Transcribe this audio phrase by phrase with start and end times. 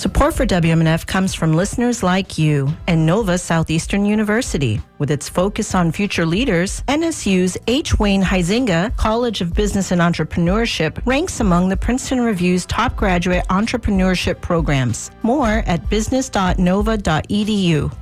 [0.00, 4.80] Support for WMNF comes from listeners like you and Nova Southeastern University.
[4.96, 7.98] With its focus on future leaders, NSU's H.
[7.98, 14.40] Wayne Huizenga College of Business and Entrepreneurship ranks among the Princeton Review's top graduate entrepreneurship
[14.40, 15.10] programs.
[15.22, 17.92] More at business.nova.edu.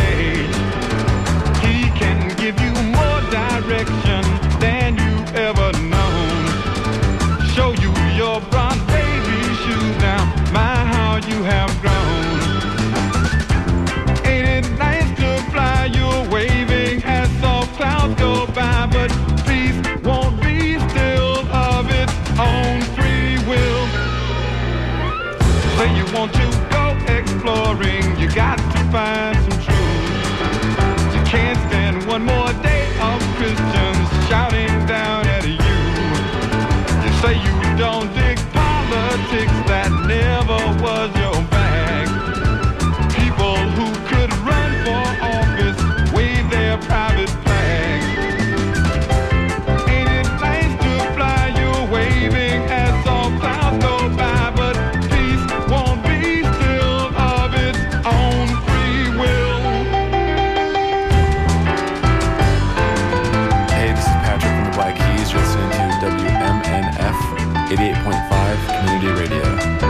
[0.00, 0.57] out
[68.78, 69.87] Community Radio.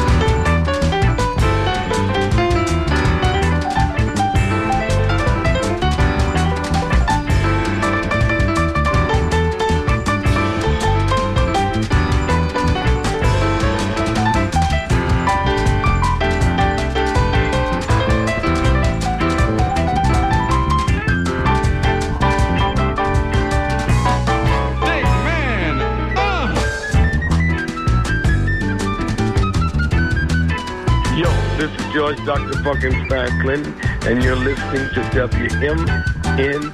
[32.80, 33.40] Dr.
[33.40, 33.74] Clinton,
[34.06, 36.72] and you're listening to WMNF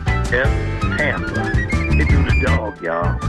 [0.99, 1.41] Tampa.
[1.57, 3.24] Hey, do the dog, y'all.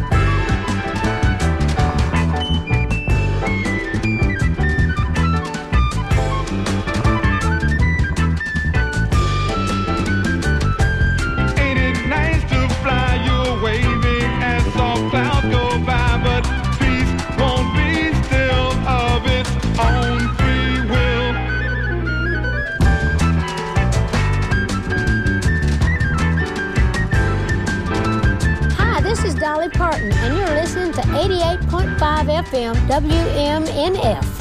[32.56, 34.35] FM WMNF.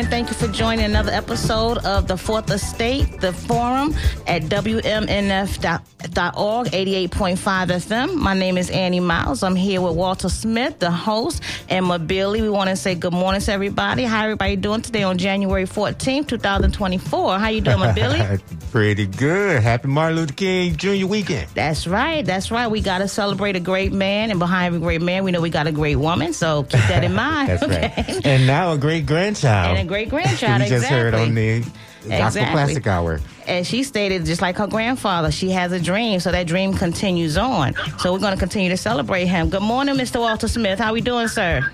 [0.00, 3.94] And thank you for joining another episode of the Fourth Estate, the forum
[4.26, 5.82] at WMNF.org,
[6.14, 8.14] 88.5 FM.
[8.16, 9.42] My name is Annie Miles.
[9.42, 12.42] I'm here with Walter Smith, the host, and Mabili.
[12.42, 14.02] We want to say good morning to everybody.
[14.04, 17.38] How everybody doing today on January 14th, 2024?
[17.38, 18.40] How you doing, Mabili?
[18.72, 19.62] Pretty good.
[19.62, 21.06] Happy Martin Luther King Jr.
[21.06, 21.48] weekend.
[21.54, 22.24] That's right.
[22.24, 22.68] That's right.
[22.68, 25.50] We got to celebrate a great man, and behind every great man, we know we
[25.50, 26.32] got a great woman.
[26.32, 27.48] So keep that in mind.
[27.48, 27.92] That's okay?
[27.96, 28.26] right.
[28.26, 29.76] And now a great grandchild.
[29.78, 30.62] And a great grandchild.
[30.62, 31.64] we just heard on the
[32.08, 32.52] Gospel Exactly.
[32.52, 33.20] Classic Hour.
[33.46, 37.36] And she stated, just like her grandfather, she has a dream, so that dream continues
[37.36, 37.74] on.
[37.98, 39.50] So we're going to continue to celebrate him.
[39.50, 40.20] Good morning, Mr.
[40.20, 40.78] Walter Smith.
[40.78, 41.68] How we doing, sir?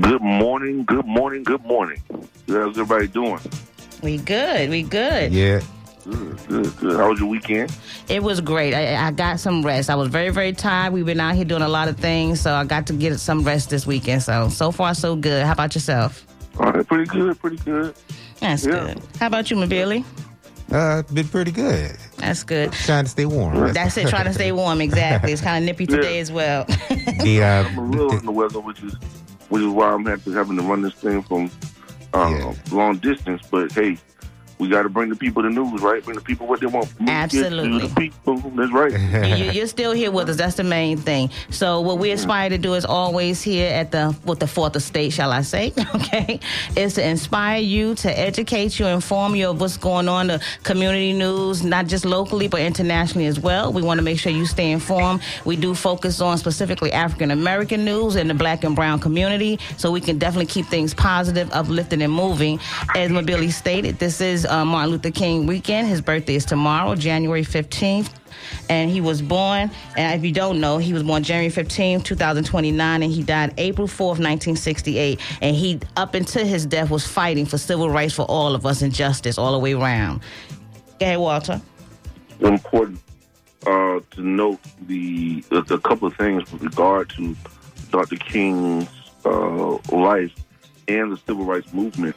[0.00, 2.00] Good morning, good morning, good morning.
[2.48, 3.40] How's everybody doing?
[4.02, 4.70] We good.
[4.70, 5.32] We good.
[5.32, 5.60] Yeah.
[6.04, 6.96] Good, good, good.
[6.98, 7.74] How was your weekend?
[8.08, 8.74] It was great.
[8.74, 9.88] I, I got some rest.
[9.88, 10.92] I was very, very tired.
[10.92, 13.42] We've been out here doing a lot of things, so I got to get some
[13.42, 14.22] rest this weekend.
[14.22, 15.46] So, so far, so good.
[15.46, 16.26] How about yourself?
[16.58, 17.94] All right, pretty good, pretty good.
[18.44, 18.72] That's Yeah.
[18.94, 19.00] good.
[19.18, 20.04] How about you, Mabili?
[20.70, 21.96] Uh, been pretty good.
[22.18, 22.72] That's good.
[22.72, 23.72] Trying to stay warm.
[23.72, 24.08] That's it.
[24.08, 24.80] Trying to stay warm.
[24.82, 25.32] Exactly.
[25.32, 26.20] It's kind of nippy today Yeah.
[26.20, 26.64] as well.
[27.24, 28.94] The, uh, I'm a little in the weather, which is
[29.48, 31.50] which is why I'm having having to run this thing from
[32.12, 32.54] uh, Yeah.
[32.70, 33.40] long distance.
[33.50, 33.96] But hey,
[34.58, 36.04] we got to bring the people the news, right?
[36.04, 36.88] Bring the people what they want.
[37.06, 37.88] Absolutely.
[37.88, 38.36] The people.
[38.50, 38.92] That's right.
[39.38, 40.36] you, you're still here with us.
[40.36, 41.30] That's the main thing.
[41.50, 45.12] So what we aspire to do is always here at the with the fourth estate,
[45.12, 45.72] shall I say?
[45.94, 46.40] Okay,
[46.76, 51.12] is to inspire you, to educate you, inform you of what's going on, the community
[51.12, 53.72] news, not just locally but internationally as well.
[53.72, 55.22] We want to make sure you stay informed.
[55.44, 59.92] We do focus on specifically African American news and the Black and Brown community, so
[59.92, 62.58] we can definitely keep things positive, uplifting, and moving.
[62.96, 65.88] As Mobili stated, this is uh, Martin Luther King weekend.
[65.88, 68.10] His birthday is tomorrow, January 15th.
[68.68, 73.02] And he was born, and if you don't know, he was born January 15th, 2029,
[73.02, 75.20] and he died April 4th, 1968.
[75.40, 78.82] And he, up until his death, was fighting for civil rights for all of us
[78.82, 80.20] and justice all the way around.
[81.00, 81.60] Ahead, Walter.
[82.40, 83.00] important
[83.66, 87.36] uh, to note the, the a couple of things with regard to
[87.90, 88.16] Dr.
[88.16, 88.88] King's
[89.24, 90.34] uh, life
[90.88, 92.16] and the civil rights movement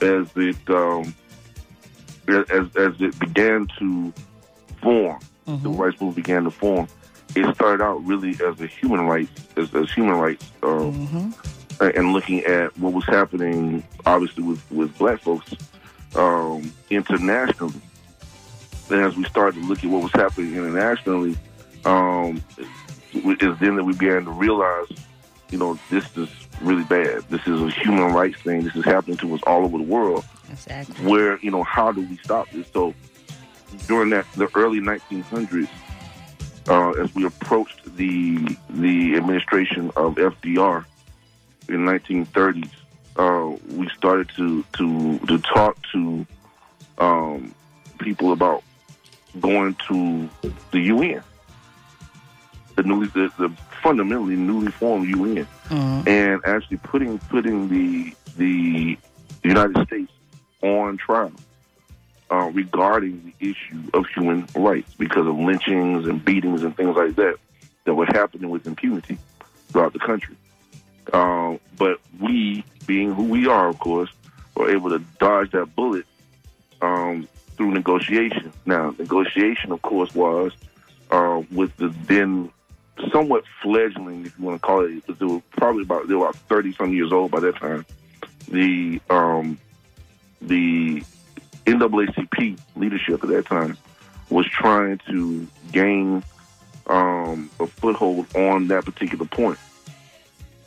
[0.00, 1.14] as it um,
[2.28, 4.12] as as it began to
[4.82, 5.20] form.
[5.62, 6.88] The rights movement began to form.
[7.34, 11.34] It started out really as a human rights as, as human rights um,
[11.80, 15.54] and looking at what was happening, obviously with with black folks
[16.16, 17.80] um, internationally.
[18.90, 21.36] And as we started to look at what was happening internationally,
[21.84, 22.42] um,
[23.12, 24.88] it is then that we began to realize,
[25.50, 26.28] you know, this is
[26.60, 27.22] really bad.
[27.30, 28.62] This is a human rights thing.
[28.62, 30.24] This is happening to us all over the world.
[30.50, 31.06] Exactly.
[31.06, 32.66] Where you know, how do we stop this?
[32.72, 32.94] So
[33.86, 35.68] during that the early 1900s,
[36.68, 40.84] uh, as we approached the the administration of FDR
[41.68, 42.70] in 1930s,
[43.16, 46.26] uh, we started to to to talk to
[46.98, 47.54] um,
[47.98, 48.62] people about
[49.40, 50.28] going to
[50.70, 51.22] the UN,
[52.76, 53.48] the newly the, the
[53.88, 55.48] fundamentally newly formed UN,
[56.06, 58.98] and actually putting putting the the
[59.42, 60.12] United States
[60.60, 61.32] on trial
[62.30, 67.16] uh, regarding the issue of human rights because of lynchings and beatings and things like
[67.16, 67.36] that
[67.84, 69.16] that were happening with impunity
[69.68, 70.36] throughout the country.
[71.10, 74.10] Uh, but we, being who we are, of course,
[74.54, 76.04] were able to dodge that bullet
[76.82, 77.26] um,
[77.56, 78.52] through negotiation.
[78.66, 80.52] Now, negotiation, of course, was
[81.10, 82.50] uh, with the then
[83.12, 86.28] somewhat fledgling, if you want to call it, because they were probably about they were
[86.28, 87.86] about thirty some years old by that time.
[88.48, 89.58] The um,
[90.40, 91.02] the
[91.66, 93.76] NAACP leadership at that time
[94.30, 96.22] was trying to gain
[96.86, 99.58] um, a foothold on that particular point.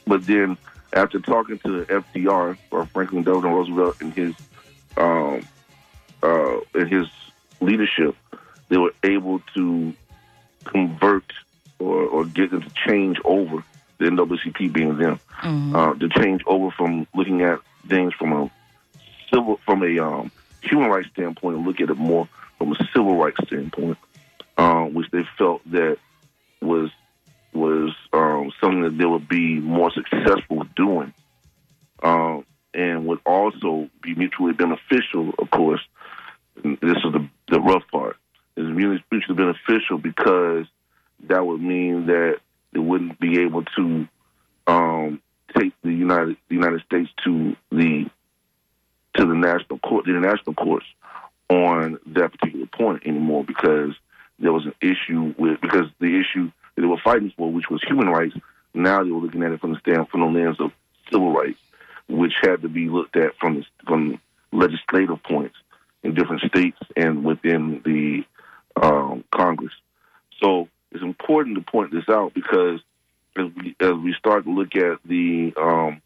[0.06, 0.58] But then,
[0.94, 4.36] after talking to FDR or Franklin Delano Roosevelt and his
[4.98, 5.42] um,
[6.22, 7.08] uh, in his
[7.62, 8.16] leadership,
[8.70, 9.94] they were able to
[10.66, 11.32] convert
[11.82, 13.64] or, or get them to change over
[13.98, 15.20] the NAACP being them
[15.76, 18.52] uh, to change over from looking at things from a
[19.34, 20.32] civil from a um,
[20.62, 23.98] human rights standpoint and look at it more from a civil rights standpoint,
[24.58, 25.98] um, which they felt that
[26.62, 26.90] was
[27.54, 31.14] was um, something that they would be more successful doing,
[32.02, 35.34] um, and would also be mutually beneficial.
[35.38, 35.82] Of course,
[36.64, 38.18] this is the the rough part.
[38.58, 40.66] Is mutually beneficial because
[41.28, 42.40] that would mean that
[42.74, 44.08] they wouldn't be able to
[44.68, 45.22] um,
[45.58, 48.10] take the United the United States to the
[49.16, 50.86] to the national court, the international courts
[51.50, 53.94] on that particular point anymore because
[54.40, 57.84] there was an issue with because the issue that they were fighting for, which was
[57.86, 58.36] human rights,
[58.74, 60.72] now they were looking at it from the stand from the lens of
[61.12, 61.60] civil rights,
[62.08, 64.20] which had to be looked at from the, from
[64.54, 65.56] legislative points
[66.04, 68.24] in different states and within the
[68.82, 69.74] um, Congress.
[70.42, 72.80] So it's important to point this out because
[73.38, 76.02] as we as we start to look at the um,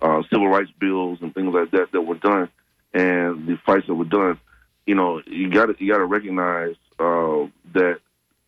[0.00, 2.48] uh, civil rights bills and things like that that were done,
[2.92, 4.38] and the fights that were done,
[4.86, 7.98] you know, you got to you got to recognize uh, that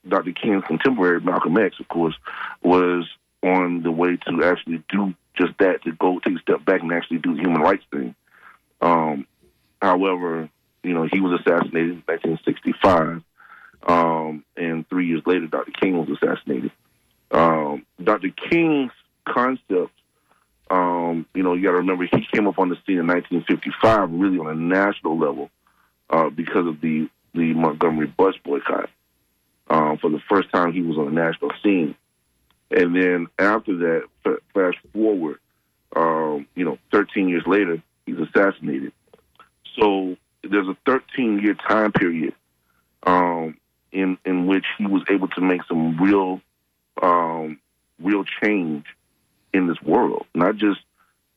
[0.09, 0.33] Dr.
[0.33, 2.15] King's contemporary Malcolm X, of course,
[2.63, 3.07] was
[3.43, 6.93] on the way to actually do just that, to go take a step back and
[6.93, 8.15] actually do the human rights thing.
[8.81, 9.27] Um,
[9.83, 10.49] however,
[10.83, 13.23] you know, he was assassinated in 1965,
[13.87, 15.73] um, and three years later, Dr.
[15.73, 16.71] King was assassinated.
[17.31, 18.29] Um, Dr.
[18.51, 18.93] King's
[19.27, 19.93] concept
[20.71, 24.11] um, you know, you got to remember he came up on the scene in 1955,
[24.11, 25.51] really on a national level,
[26.11, 28.89] uh, because of the the Montgomery bus boycott.
[29.69, 31.95] Um, for the first time, he was on the national scene,
[32.71, 35.39] and then after that, f- fast forward,
[35.95, 38.93] um, you know, 13 years later, he's assassinated.
[39.79, 42.35] So there's a 13 year time period
[43.05, 43.57] um,
[43.97, 46.41] in in which he was able to make some real
[47.03, 47.59] um,
[47.99, 48.85] real change
[49.53, 50.81] in this world, not just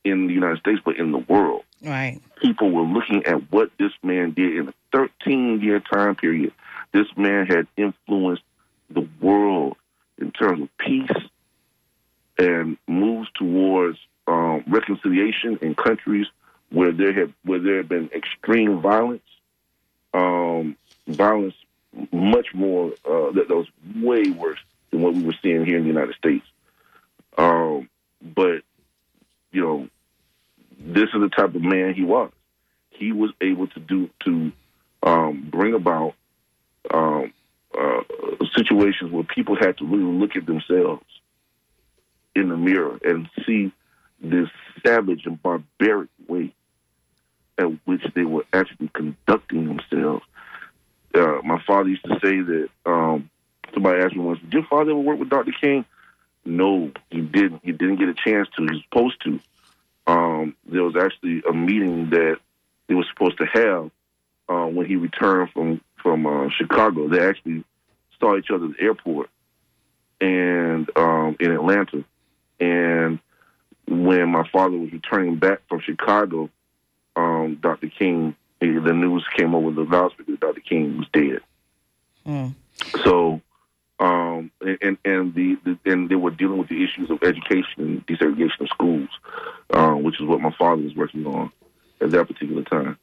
[0.03, 1.63] in the United States, but in the world.
[1.81, 2.19] Right.
[2.41, 6.51] people were looking at what this man did in a 13 year time period.
[6.91, 8.43] This man had influenced
[8.89, 9.77] the world
[10.17, 11.09] in terms of peace
[12.37, 13.97] and moves towards
[14.27, 16.27] um, reconciliation in countries
[16.69, 19.23] where there had where there had been extreme violence,
[20.13, 20.75] um,
[21.07, 21.55] violence
[22.11, 24.59] much more uh, that, that was way worse
[24.91, 26.45] than what we were seeing here in the United States.
[27.37, 27.89] Um,
[28.21, 28.61] but
[29.51, 29.87] you know,
[30.79, 32.31] this is the type of man he was.
[32.91, 34.51] He was able to do to
[35.03, 36.13] um, bring about
[36.93, 37.33] um,
[37.77, 38.01] uh,
[38.55, 41.05] situations where people had to really look at themselves
[42.35, 43.71] in the mirror and see
[44.21, 44.49] this
[44.85, 46.53] savage and barbaric way
[47.57, 50.23] at which they were actually conducting themselves.
[51.13, 53.29] Uh, my father used to say that um,
[53.73, 55.51] somebody asked me once, "Did your father ever work with Dr.
[55.59, 55.85] King?"
[56.45, 57.61] No, he didn't.
[57.63, 58.63] He didn't get a chance to.
[58.63, 59.39] He was supposed to.
[60.07, 62.37] Um, there was actually a meeting that
[62.87, 63.91] they were supposed to have
[64.49, 67.07] uh, when he returned from from uh, Chicago.
[67.07, 67.63] They actually
[68.19, 69.29] saw each other at the airport
[70.19, 72.03] and um, in Atlanta.
[72.59, 73.19] And
[73.87, 76.49] when my father was returning back from Chicago,
[77.15, 77.87] um, Dr.
[77.87, 80.61] King, the news came over the loudspeaker that Dr.
[80.61, 81.39] King was dead.
[82.25, 82.53] Mm.
[83.03, 83.41] So,
[83.99, 88.07] um, and and the, the and they were dealing with the issues of education and
[88.07, 89.09] desegregation of schools,
[89.73, 91.51] um, which is what my father was working on
[92.01, 92.97] at that particular time.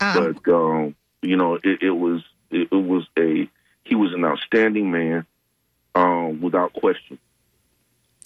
[0.00, 3.48] Um, But um, you know, it, it was it, it was a
[3.84, 5.26] he was an outstanding man,
[5.94, 7.18] um, without question,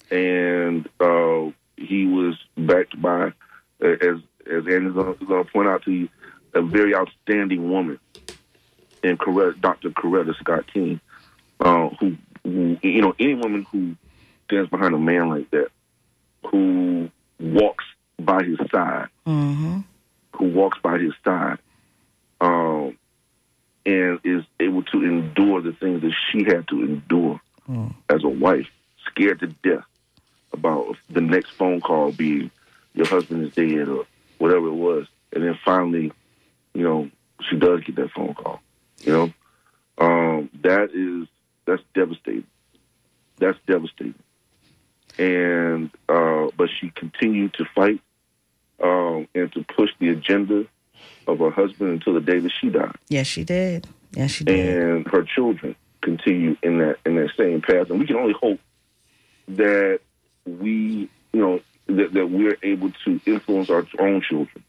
[0.09, 3.33] and uh, he was backed by,
[3.83, 4.17] uh, as
[4.51, 6.09] as Andy's going to point out to you,
[6.53, 7.99] a very outstanding woman,
[9.03, 9.89] in Coretta, Dr.
[9.91, 10.99] Coretta Scott King,
[11.59, 13.95] uh, who, who you know any woman who
[14.45, 15.69] stands behind a man like that,
[16.47, 17.85] who walks
[18.19, 19.79] by his side hmm
[20.33, 21.57] who walks by his side
[22.39, 22.97] um,
[23.85, 27.41] and is able to endure the things that she had to endure
[28.09, 28.67] as a wife,
[29.05, 29.83] scared to death
[30.53, 32.49] about the next phone call being
[32.93, 34.05] your husband is dead or
[34.37, 35.07] whatever it was.
[35.33, 36.11] And then finally,
[36.73, 37.09] you know,
[37.49, 38.61] she does get that phone call.
[39.01, 39.33] You know,
[39.97, 41.27] um, that is
[41.65, 42.47] that's devastating.
[43.37, 44.15] That's devastating.
[45.17, 48.01] And uh, but she continued to fight
[48.81, 50.65] um, and to push the agenda
[51.27, 52.95] of her husband until the day that she died.
[53.07, 53.87] Yes, she did.
[54.11, 54.77] Yes, she did.
[54.77, 57.89] And her children continue in that in that same path.
[57.89, 58.59] And we can only hope
[59.49, 59.99] that
[60.45, 64.63] we, you know, that, that we're able to influence our own children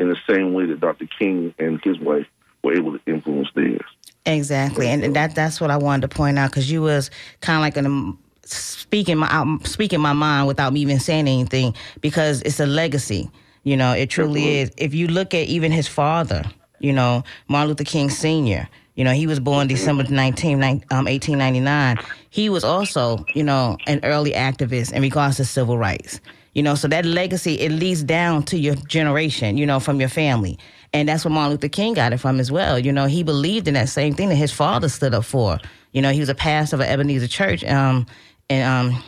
[0.00, 1.06] in the same way that Dr.
[1.06, 2.26] King and his wife
[2.64, 3.84] were able to influence theirs.
[4.26, 7.62] Exactly, and that that's what I wanted to point out because you was kind of
[7.62, 12.60] like an speaking my I'm speaking my mind without me even saying anything because it's
[12.60, 13.30] a legacy.
[13.62, 14.70] You know, it truly is.
[14.76, 16.44] If you look at even his father,
[16.80, 18.68] you know, Martin Luther King Sr.
[18.94, 21.98] You know, he was born December 19, nine- um, 1899.
[22.28, 26.20] He was also, you know, an early activist in regards to civil rights.
[26.52, 30.08] You know, so that legacy it leads down to your generation, you know, from your
[30.08, 30.58] family.
[30.92, 32.78] And that's where Martin Luther King got it from as well.
[32.78, 35.58] You know, he believed in that same thing that his father stood up for.
[35.92, 38.06] You know, he was a pastor of an Ebenezer Church, um,
[38.48, 39.02] and um,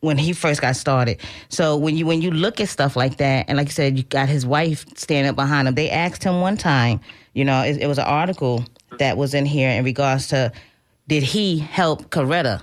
[0.00, 1.20] when he first got started.
[1.50, 4.04] So when you when you look at stuff like that, and like you said, you
[4.04, 5.74] got his wife standing up behind him.
[5.74, 7.00] They asked him one time,
[7.34, 8.64] you know, it, it was an article
[8.98, 10.52] that was in here in regards to
[11.08, 12.62] did he help Coretta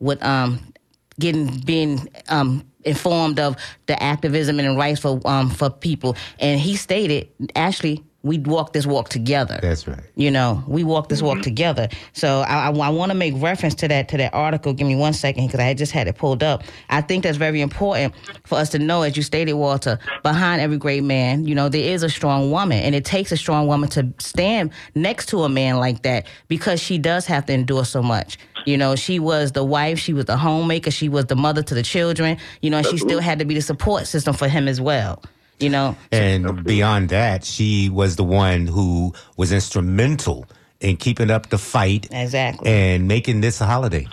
[0.00, 0.72] with um
[1.18, 3.56] getting being um informed of
[3.86, 8.72] the activism and the rights for um for people, and he stated actually we walk
[8.72, 9.58] this walk together.
[9.62, 10.02] That's right.
[10.16, 11.88] You know, we walk this walk together.
[12.12, 14.72] So I, I, I want to make reference to that to that article.
[14.72, 16.64] Give me one second because I had just had it pulled up.
[16.90, 19.98] I think that's very important for us to know, as you stated, Walter.
[20.22, 23.36] Behind every great man, you know, there is a strong woman, and it takes a
[23.36, 27.52] strong woman to stand next to a man like that because she does have to
[27.52, 28.36] endure so much.
[28.68, 31.74] You know, she was the wife, she was the homemaker, she was the mother to
[31.74, 32.36] the children.
[32.60, 35.22] You know, and she still had to be the support system for him as well.
[35.58, 40.46] You know, And beyond that, she was the one who was instrumental
[40.80, 42.70] in keeping up the fight exactly.
[42.70, 44.06] and making this a holiday.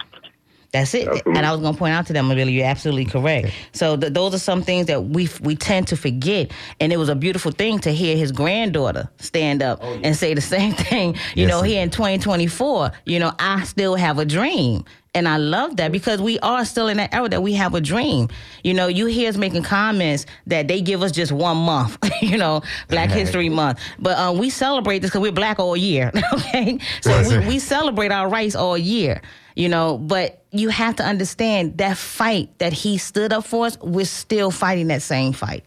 [0.76, 1.08] That's it.
[1.26, 3.50] And I was going to point out to them, Billy, you're absolutely correct.
[3.72, 6.52] So th- those are some things that we we tend to forget.
[6.82, 10.34] And it was a beautiful thing to hear his granddaughter stand up oh, and say
[10.34, 11.14] the same thing.
[11.34, 11.66] You Yes, know, sir.
[11.68, 14.84] here in 2024, you know, I still have a dream.
[15.16, 17.80] And I love that because we are still in that era that we have a
[17.80, 18.28] dream.
[18.66, 22.38] You know, you hear us making comments that they give us just one month, you
[22.38, 23.80] know, Black History Month.
[23.98, 26.78] But um, we celebrate this because we're black all year, okay?
[27.00, 29.22] So we, we celebrate our rights all year,
[29.56, 33.80] you know, but you have to understand that fight that he stood up for us,
[33.80, 35.64] we're still fighting that same fight.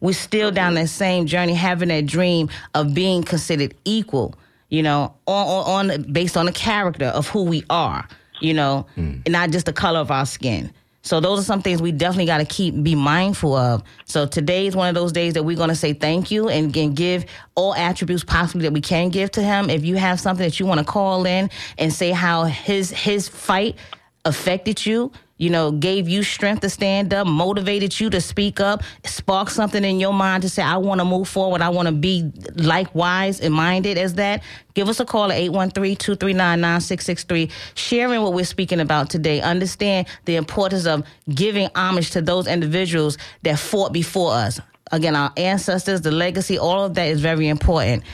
[0.00, 4.34] we're still down that same journey, having that dream of being considered equal.
[4.68, 8.06] You know, on, on, on based on the character of who we are.
[8.44, 10.70] You know, and not just the color of our skin.
[11.00, 13.82] So those are some things we definitely got to keep be mindful of.
[14.06, 16.74] So today is one of those days that we're going to say thank you and,
[16.74, 19.68] and give all attributes possibly that we can give to him.
[19.68, 23.28] If you have something that you want to call in and say how his his
[23.28, 23.76] fight
[24.24, 28.84] affected you, you know, gave you strength to stand up, motivated you to speak up,
[29.04, 31.60] sparked something in your mind to say, I want to move forward.
[31.60, 34.44] I want to be likewise and minded as that.
[34.74, 39.40] Give us a call at 813-239-9663, sharing what we're speaking about today.
[39.40, 44.60] Understand the importance of giving homage to those individuals that fought before us.
[44.92, 48.04] Again, our ancestors, the legacy, all of that is very important.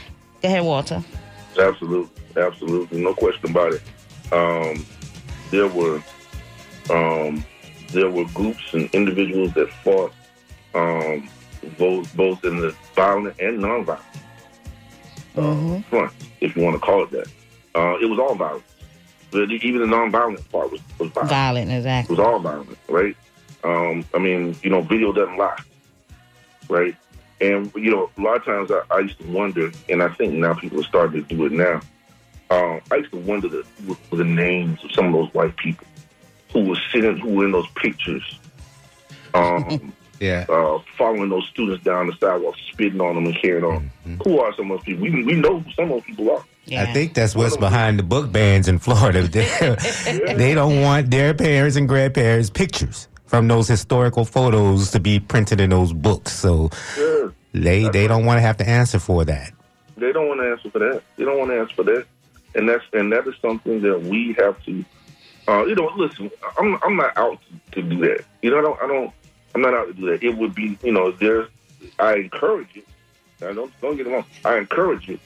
[0.41, 1.03] Go ahead, Walter.
[1.59, 2.09] Absolutely,
[2.41, 3.83] absolutely, no question about it.
[4.31, 4.85] Um,
[5.51, 6.01] there were
[6.89, 7.43] um,
[7.89, 10.13] there were groups and individuals that fought
[10.73, 11.29] um,
[11.77, 13.99] both both in the violent and nonviolent
[15.37, 17.27] uh, front, if you want to call it that.
[17.75, 18.63] Uh, it was all violent.
[19.31, 21.29] But even the nonviolent part was, was violent.
[21.29, 21.71] Violent,
[22.09, 23.15] It was all violent, right?
[23.63, 25.59] Um, I mean, you know, video doesn't lie,
[26.67, 26.95] right?
[27.39, 30.33] And you know, a lot of times I, I used to wonder, and I think
[30.33, 31.81] now people are starting to do it now.
[32.49, 33.65] Um, I used to wonder the,
[34.11, 35.87] the names of some of those white people
[36.53, 38.23] who were sitting, who were in those pictures,
[39.33, 40.45] um, Yeah.
[40.49, 43.89] uh, following those students down the sidewalk, spitting on them and carrying on.
[44.23, 45.01] Who are some of those people?
[45.03, 46.43] We, we know who some of those people are.
[46.65, 46.83] Yeah.
[46.83, 49.27] I think that's what's behind the book bans in Florida.
[49.27, 55.19] They, they don't want their parents and grandparents' pictures from those historical photos to be
[55.19, 56.33] printed in those books.
[56.33, 57.29] So Yeah.
[57.53, 59.53] they they don't want to have to answer for that.
[59.97, 61.01] They don't want to answer for that.
[61.17, 62.05] They don't want to answer for that,
[62.53, 64.85] and that's and that is something that we have to.
[65.47, 67.39] Uh, you know, listen, I'm I'm not out
[67.71, 68.23] to, do that.
[68.41, 69.13] You know, I don't I don't
[69.55, 70.23] I'm not out to do that.
[70.23, 71.47] It would be you know there.
[71.99, 72.87] I encourage it.
[73.41, 74.25] I don't don't get it wrong.
[74.45, 75.19] I encourage it,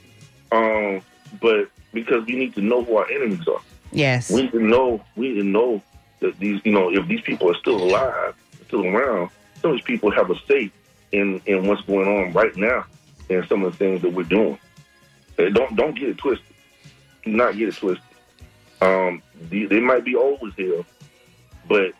[0.51, 1.01] um,
[1.41, 3.61] but because we need to know who our enemies are.
[3.91, 4.31] Yes.
[4.31, 5.01] We need to know.
[5.15, 5.81] We need to know
[6.19, 8.35] that these, you know, if these people are still alive,
[8.67, 9.29] still around,
[9.61, 10.71] some of these people have a stake
[11.11, 12.85] in in what's going on right now
[13.29, 14.57] and some of the things that we're doing.
[15.37, 16.45] Don't don't get it twisted.
[17.23, 18.04] Do not get it twisted.
[18.81, 20.85] Um, they, they might be old as hell,
[21.67, 21.91] but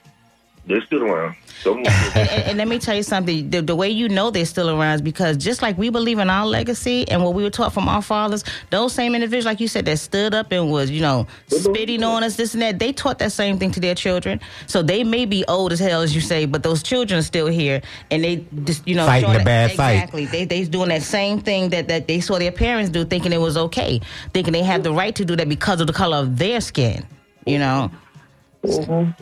[0.68, 1.36] they're still around.
[1.62, 3.50] Some of and, and- and let me tell you something.
[3.50, 6.30] The, the way you know they're still around is because just like we believe in
[6.30, 9.68] our legacy and what we were taught from our fathers, those same individuals, like you
[9.68, 12.92] said, that stood up and was, you know, spitting on us, this and that, they
[12.92, 14.40] taught that same thing to their children.
[14.68, 17.48] So they may be old as hell, as you say, but those children are still
[17.48, 19.92] here and they just, you know, Fighting showing a bad that, fight.
[19.94, 20.26] Exactly.
[20.26, 23.40] They they doing that same thing that, that they saw their parents do, thinking it
[23.42, 24.02] was okay,
[24.34, 27.06] thinking they had the right to do that because of the color of their skin.
[27.46, 27.92] You know.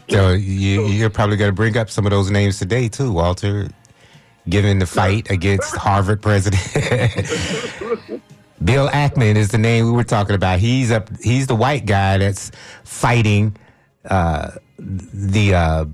[0.10, 3.70] So you, you're probably going to bring up some of those names today too, Walter.
[4.50, 6.62] Given the fight against Harvard president,
[8.64, 10.60] Bill Ackman is the name we were talking about.
[10.60, 11.10] He's up.
[11.22, 12.52] He's the white guy that's
[12.84, 13.56] fighting
[14.10, 15.86] uh, the uh,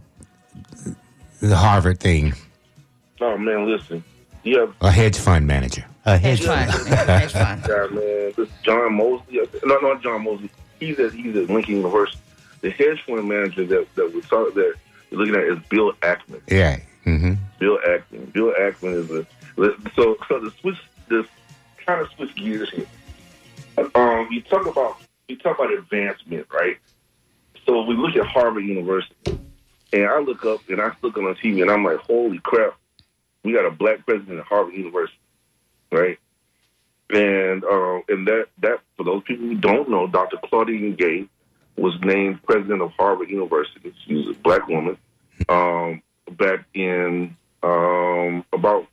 [1.41, 2.33] the Harvard thing.
[3.21, 4.03] oh man, listen,
[4.43, 5.85] you have A hedge fund manager.
[6.05, 6.87] A hedge Hedge fund.
[6.87, 7.09] fund.
[7.09, 7.63] Hedge fund.
[7.63, 8.33] guy, man.
[8.35, 9.41] This John Mosley.
[9.63, 10.49] No, not John Mosley.
[10.79, 12.17] He's at he's at Lincoln University.
[12.61, 14.73] The hedge fund manager that that we're talking that
[15.11, 16.41] you're looking at is Bill Ackman.
[16.47, 16.79] Yeah.
[17.03, 18.31] hmm Bill Ackman.
[18.33, 19.25] Bill Ackman is a
[19.95, 20.77] so so the switch
[21.09, 21.25] this
[21.85, 22.87] kind of switch gears here.
[23.95, 26.77] Um, you talk about you talk about advancement, right?
[27.65, 29.15] So we look at Harvard University,
[29.93, 32.75] and I look up and I look on the TV, and I'm like, holy crap,
[33.43, 35.19] we got a black president at Harvard University,
[35.91, 36.17] right?
[37.11, 40.37] And uh, and that that for those people who don't know, Dr.
[40.43, 41.27] Claudine Gay
[41.79, 43.93] was named president of Harvard University.
[44.05, 44.97] She's a black woman.
[45.47, 48.85] Um, back in um, about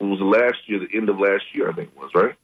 [0.00, 2.34] it was last year, the end of last year, I think it was right.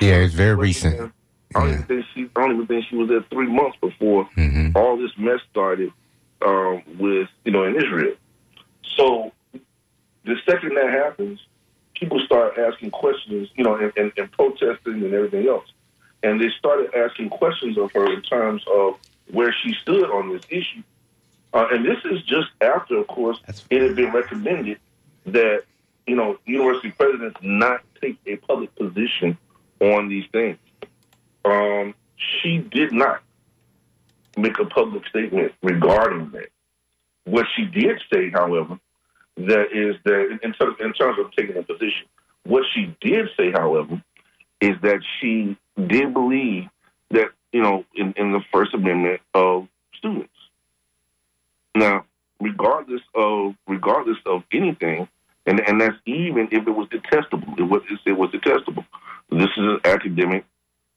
[0.00, 1.12] Yeah, it's very recent.
[1.54, 1.74] I don't Yeah.
[1.74, 2.30] even think she.
[2.36, 4.74] I don't even think she was there three months before Mhm.
[4.76, 5.92] all this mess started
[6.42, 8.14] um, with you know in Israel.
[8.96, 9.32] So
[10.24, 11.40] the second that happens,
[11.94, 15.66] people start asking questions, you know, and, and, and protesting and everything else,
[16.22, 18.94] and they started asking questions of her in terms of
[19.30, 20.82] where she stood on this issue.
[21.52, 24.78] Uh, and this is just after, of course, That's- it had been recommended
[25.26, 25.64] that
[26.06, 29.36] you know university presidents not take a public position
[29.80, 30.58] on these things.
[31.44, 33.22] Um, she did not
[34.36, 36.48] make a public statement regarding that.
[37.24, 38.78] What she did say, however,
[39.36, 42.06] that is that in, terms, in terms of taking a position,
[42.44, 44.02] what she did say, however,
[44.60, 45.56] is that she
[45.88, 46.68] did believe
[47.10, 50.32] that you know in, in the First Amendment of students.
[51.74, 52.04] Now,
[52.40, 55.08] regardless of regardless of anything,
[55.46, 57.54] and and that's even if it was detestable.
[57.58, 58.84] It was it was detestable.
[59.30, 60.44] This is an academic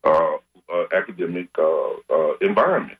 [0.04, 0.38] uh,
[0.74, 2.98] uh, academic uh, uh, environment,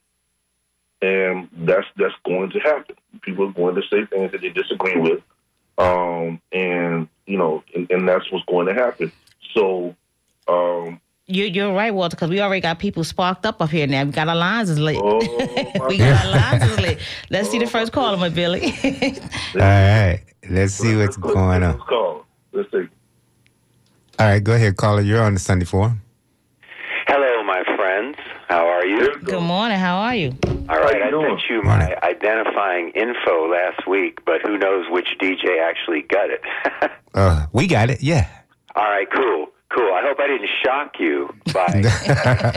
[1.02, 2.96] and that's that's going to happen.
[3.22, 5.22] People are going to say things that they disagree with,
[5.78, 9.12] um, and you know, and, and that's what's going to happen.
[9.54, 9.96] So.
[10.46, 14.04] Um, You, you're right, Walter, because we already got people sparked up up here now.
[14.04, 14.98] We got our lines is lit.
[15.02, 15.20] oh,
[15.80, 17.00] my we got our lines is lit.
[17.30, 18.74] Let's see the first caller, my Billy.
[19.56, 20.20] All right.
[20.50, 21.78] Let's see what's Let's- going on.
[21.78, 22.26] Let's call.
[22.52, 22.88] Let's see.
[24.20, 25.02] All right, go ahead, caller.
[25.02, 26.02] You're on the Sunday Forum.
[27.08, 28.18] Hello, my friends.
[28.50, 29.00] How are you?
[29.00, 29.32] There we go.
[29.40, 29.80] Good morning.
[29.80, 30.36] How are you?
[30.70, 31.38] All right, you I doing?
[31.40, 31.88] sent you Morning.
[32.02, 36.42] my identifying info last week, but who knows which DJ actually got it?
[37.16, 38.02] Uh, we got it.
[38.02, 38.28] Yeah.
[38.76, 39.94] All right, cool, cool.
[39.94, 41.82] I hope I didn't shock you by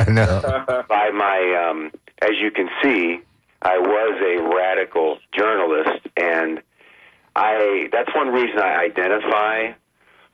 [0.09, 0.85] no.
[0.89, 1.69] by my.
[1.69, 3.21] Um, as you can see,
[3.63, 6.63] I was a radical journalist, and
[7.35, 7.89] I.
[7.93, 9.73] That's one reason I identify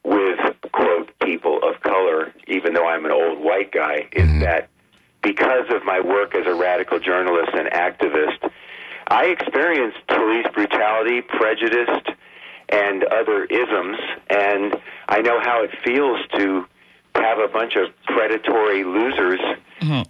[0.04, 0.38] with
[0.72, 4.68] quote people of color, even though I'm an old white guy, is that
[5.22, 8.50] because of my work as a radical journalist and activist,
[9.08, 12.02] I experienced police brutality, prejudice,
[12.72, 13.98] and other isms,
[14.30, 14.76] and
[15.08, 16.64] I know how it feels to
[17.14, 19.40] have a bunch of predatory losers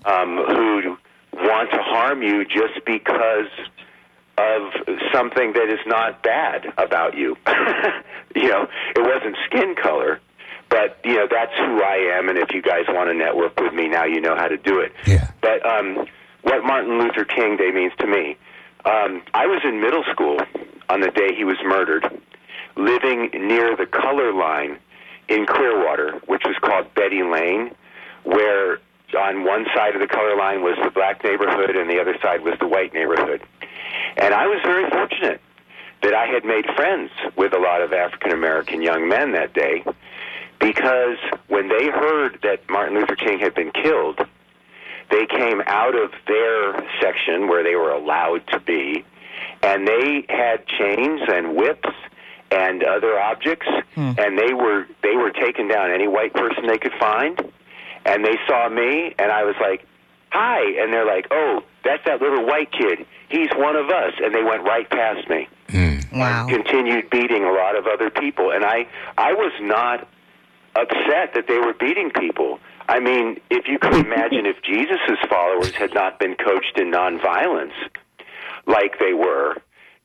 [0.06, 0.96] um, who
[1.34, 3.50] want to harm you just because
[4.38, 4.62] of
[5.12, 7.36] something that is not bad about you.
[8.36, 10.20] you know, it wasn't skin color,
[10.70, 12.28] but you know that's who I am.
[12.28, 14.78] And if you guys want to network with me now, you know how to do
[14.78, 14.92] it.
[15.06, 15.30] Yeah.
[15.40, 16.06] But um,
[16.42, 18.36] what Martin Luther King Day means to me,
[18.84, 20.38] um, I was in middle school
[20.88, 22.04] on the day he was murdered,
[22.76, 24.78] living near the color line
[25.28, 27.74] in Clearwater, which was called Betty Lane,
[28.24, 28.78] where
[29.18, 32.42] on one side of the color line was the black neighborhood and the other side
[32.42, 33.42] was the white neighborhood.
[34.16, 35.40] And I was very fortunate
[36.02, 39.84] that I had made friends with a lot of African American young men that day
[40.58, 44.20] because when they heard that Martin Luther King had been killed,
[45.10, 49.04] they came out of their section where they were allowed to be,
[49.62, 51.90] and they had chains and whips
[52.52, 54.12] and other objects, hmm.
[54.18, 55.90] and they were they were taking down.
[55.90, 57.40] Any white person they could find,
[58.04, 59.86] and they saw me, and I was like,
[60.30, 63.06] "Hi," and they're like, "Oh, that's that little white kid.
[63.28, 65.48] He's one of us," and they went right past me.
[65.70, 65.98] Hmm.
[66.12, 66.46] Wow.
[66.46, 68.50] continued beating a lot of other people.
[68.50, 68.86] And i
[69.16, 70.06] i was not
[70.76, 72.60] upset that they were beating people.
[72.86, 77.72] I mean if you could imagine if jesus's followers had not been coached in nonviolence
[78.66, 79.56] like they were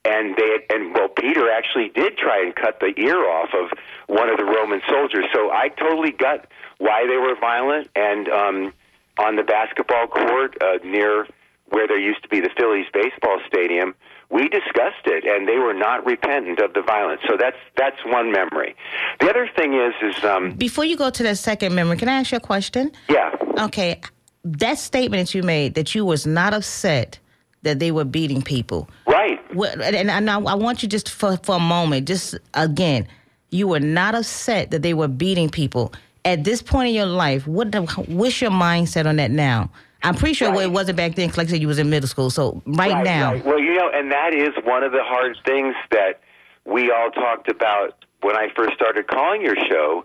[0.05, 4.29] and they and well peter actually did try and cut the ear off of one
[4.29, 5.25] of the roman soldiers.
[5.33, 7.89] So i totally got why they were violent.
[7.95, 8.73] And um
[9.19, 11.27] on the basketball court uh, near
[11.69, 13.95] where there used to be the phillies baseball stadium
[14.29, 17.21] we discussed it and they were not repentant of the violence.
[17.27, 18.75] So that's that's one memory.
[19.19, 22.19] The other thing is is um Before you go to that second memory, can I
[22.19, 22.91] ask you a question?
[23.09, 23.31] yeah.
[23.57, 24.01] Okay,
[24.43, 27.19] that statement that you made that you was not upset
[27.67, 28.89] that they were beating people.
[29.05, 33.07] right and, and I, I want you just for, for a moment, just again,
[33.51, 35.93] you were not upset that they were beating people.
[36.25, 39.69] At this point in your life, what the, what's your mindset on that now?
[40.03, 40.63] I'm pretty sure Right.
[40.65, 42.29] it wasn't back then, 'cause like I said, you was in middle school.
[42.29, 43.45] So right, now, right.
[43.45, 46.19] well you know and that is one of the hard things that
[46.65, 50.03] we all talked about when i first started calling your show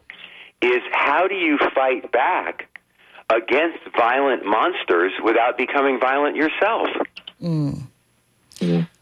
[0.62, 2.68] is how do you fight back
[3.30, 6.86] against violent monsters without becoming violent yourself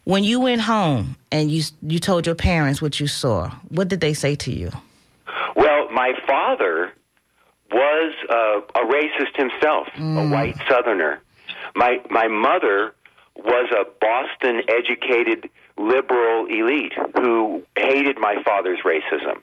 [0.04, 4.00] when you went home and you you told your parents what you saw, what did
[4.00, 4.70] they say to you?
[5.56, 6.92] Well, my father
[7.70, 11.20] was uh, a racist himself, a white Southerner.
[11.74, 12.94] My my mother
[13.36, 15.48] was a Boston educated
[15.78, 19.40] liberal elite who hated my father's racism.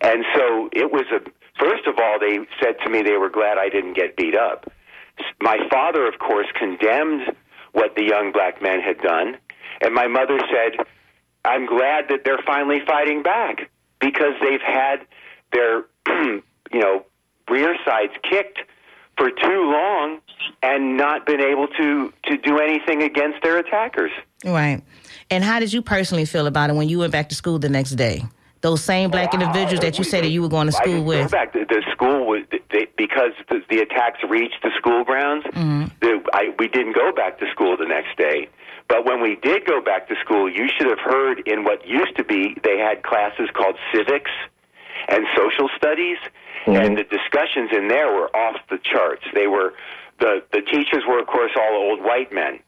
[0.00, 1.20] And so it was a
[1.58, 4.70] first of all they said to me they were glad I didn't get beat up.
[5.40, 7.34] My father of course condemned
[7.72, 9.36] what the young black men had done,
[9.80, 10.86] and my mother said
[11.44, 15.06] I'm glad that they're finally fighting back because they've had
[15.52, 17.04] their, you know,
[17.48, 18.58] rear sides kicked
[19.16, 20.20] for too long
[20.62, 24.12] and not been able to to do anything against their attackers.
[24.44, 24.82] Right.
[25.30, 27.68] And how did you personally feel about it when you went back to school the
[27.68, 28.22] next day?
[28.60, 31.30] Those same black individuals that you said that you were going to school with.
[31.30, 31.52] Go back.
[31.54, 35.44] The, the school was they, because the, the attacks reached the school grounds.
[35.46, 35.84] Mm-hmm.
[36.00, 38.48] The, I, we didn't go back to school the next day.
[38.88, 42.16] But when we did go back to school, you should have heard in what used
[42.16, 44.30] to be they had classes called civics
[45.08, 46.18] and social studies,
[46.66, 46.72] mm-hmm.
[46.72, 49.22] and the discussions in there were off the charts.
[49.32, 49.74] They were
[50.18, 52.58] the the teachers were of course all old white men,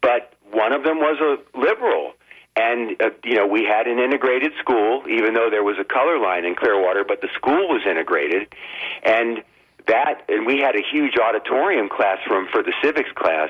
[0.00, 2.12] but one of them was a liberal,
[2.54, 6.18] And uh, you know, we had an integrated school, even though there was a color
[6.18, 8.54] line in Clearwater, but the school was integrated,
[9.02, 9.42] and
[9.88, 13.48] that and we had a huge auditorium classroom for the civics class,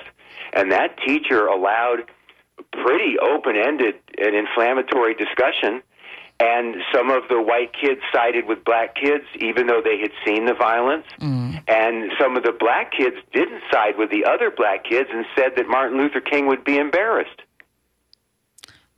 [0.52, 2.04] and that teacher allowed
[2.70, 5.82] pretty open-ended and inflammatory discussion.
[6.40, 10.46] And some of the white kids sided with black kids, even though they had seen
[10.46, 11.06] the violence.
[11.68, 15.52] And some of the black kids didn't side with the other black kids and said
[15.56, 17.42] that Martin Luther King would be embarrassed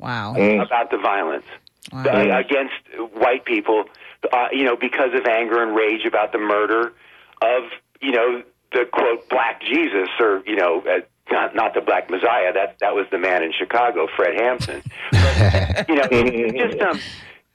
[0.05, 0.35] Wow.
[0.35, 1.47] about the violence
[1.93, 2.75] uh, against
[3.15, 3.85] white people,
[4.33, 6.93] uh, you know, because of anger and rage about the murder
[7.41, 7.63] of,
[8.01, 12.53] you know, the quote black Jesus, or you know, uh, not not the black Messiah.
[12.53, 14.83] That that was the man in Chicago, Fred Hampton.
[15.11, 17.01] But, you know, just um,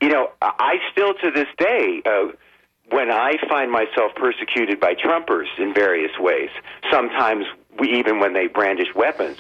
[0.01, 2.01] you know, I I still to this day.
[2.05, 2.31] Uh,
[2.91, 6.49] when I find myself persecuted by Trumpers in various ways,
[6.91, 7.45] sometimes
[7.77, 9.38] we, even when they brandish weapons,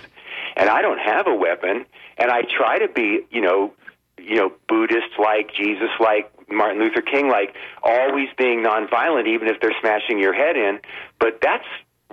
[0.55, 1.85] and I don't have a weapon,
[2.19, 3.73] and I try to be, you know,
[4.17, 9.61] you know, Buddhist like, Jesus like, Martin Luther King like, always being nonviolent, even if
[9.61, 10.79] they're smashing your head in.
[11.19, 11.65] But that's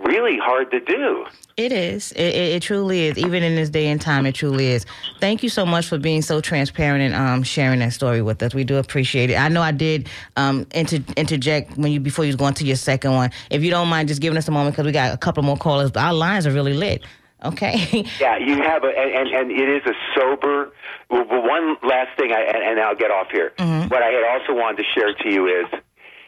[0.04, 1.24] really hard to do.
[1.56, 2.12] It is.
[2.12, 3.16] It, it, it truly is.
[3.18, 4.84] Even in this day and time, it truly is.
[5.20, 8.54] Thank you so much for being so transparent and um, sharing that story with us.
[8.54, 9.36] We do appreciate it.
[9.36, 12.76] I know I did um, inter- interject when you before you was going to your
[12.76, 13.30] second one.
[13.50, 15.56] If you don't mind, just giving us a moment because we got a couple more
[15.56, 15.90] callers.
[15.92, 17.02] Our lines are really lit.
[17.44, 18.04] Okay.
[18.20, 20.72] Yeah, you have a, and, and, and it is a sober.
[21.10, 23.52] One last thing, I, and, and I'll get off here.
[23.88, 25.66] What I had also wanted to share to you is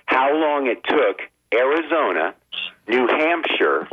[0.06, 1.20] how long it took
[1.52, 2.34] Arizona,
[2.88, 3.88] New Hampshire,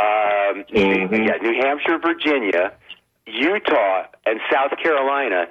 [0.00, 2.72] um, yeah, New Hampshire, Virginia,
[3.26, 5.46] Utah, and South Carolina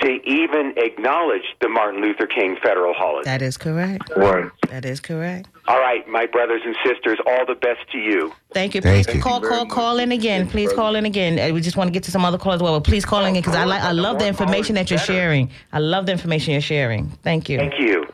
[0.00, 3.24] to even acknowledge the Martin Luther King federal holiday.
[3.30, 4.10] that is correct.
[4.16, 4.50] Right.
[4.68, 5.48] That is correct.
[5.68, 8.32] All right, my brothers and sisters, all the best to you.
[8.52, 8.80] Thank you.
[8.80, 9.22] Thank please you.
[9.22, 10.48] call, call, call in again.
[10.48, 11.38] Please call in again.
[11.38, 12.78] Uh, We just want to get to some other callers as well.
[12.80, 15.50] But please call in because I like, I love the information that you're sharing.
[15.72, 17.08] I love the information you're sharing.
[17.22, 17.58] Thank you.
[17.58, 18.06] Thank you.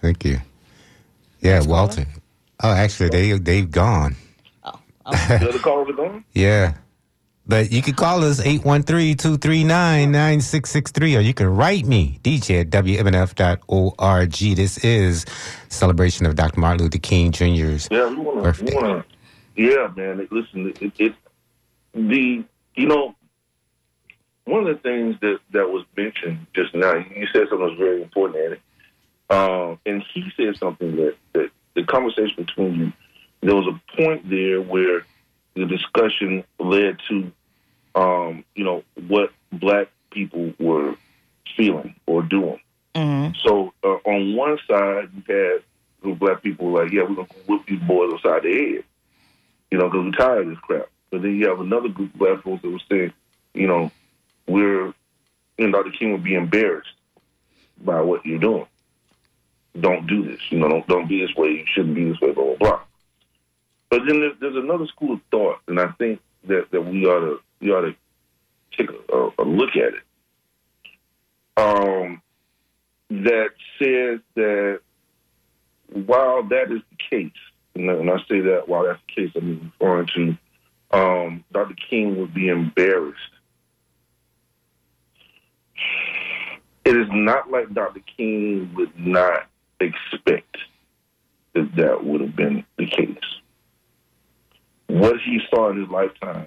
[0.00, 0.38] Thank you.
[1.40, 2.06] Yeah, Walter.
[2.62, 4.16] Oh, actually, they they've gone.
[4.64, 4.80] Oh,
[5.12, 6.24] the other callers are gone?
[6.32, 6.74] Yeah.
[7.46, 14.32] But you can call us 813-239-9663 or you can write me, DJ at WMNF.org.
[14.56, 15.26] This is
[15.68, 16.58] celebration of Dr.
[16.58, 18.40] Martin Luther King Jr.'s Yeah, we to.
[18.42, 18.64] birthday.
[18.64, 19.04] We to.
[19.56, 20.26] Yeah, man.
[20.30, 21.14] Listen, it, it,
[21.92, 22.42] the
[22.74, 23.14] you know
[24.46, 26.94] one of the things that that was mentioned just now.
[26.94, 28.60] You said something was very important, Annie.
[29.30, 32.92] Um, and he said something that that the conversation between you.
[33.42, 35.04] There was a point there where
[35.54, 37.32] the discussion led to,
[37.94, 40.96] um, you know, what black people were
[41.56, 42.60] feeling or doing.
[42.94, 43.36] Mhm.
[43.42, 45.62] So uh, on one side, you had
[46.18, 48.84] black people like, yeah, we're gonna whip these boys upside the head,
[49.70, 50.88] you know, because we're tired of this crap.
[51.10, 53.12] But then you have another group of black folks that were saying,
[53.54, 53.90] you know,
[54.46, 54.86] we're,
[55.58, 55.90] you know, Dr.
[55.90, 56.92] King would be embarrassed
[57.82, 58.66] by what you're doing.
[59.80, 61.48] Don't do this, you know, don't don't be this way.
[61.48, 62.80] You shouldn't be this way, blah blah blah.
[63.94, 67.20] But then there's, there's another school of thought, and I think that, that we ought
[67.20, 67.94] to we ought to
[68.76, 70.02] take a, a, look at it.
[71.56, 72.20] Um,
[73.10, 74.80] that says that
[76.06, 77.30] while that is the case,
[77.76, 81.76] and when I say that while that's the case, I'm referring to um, Dr.
[81.88, 83.20] King would be embarrassed.
[86.84, 88.00] It is not like Dr.
[88.16, 89.46] King would not
[89.78, 90.56] expect
[91.52, 93.18] that that would have been the case.
[94.86, 96.46] What he saw in his lifetime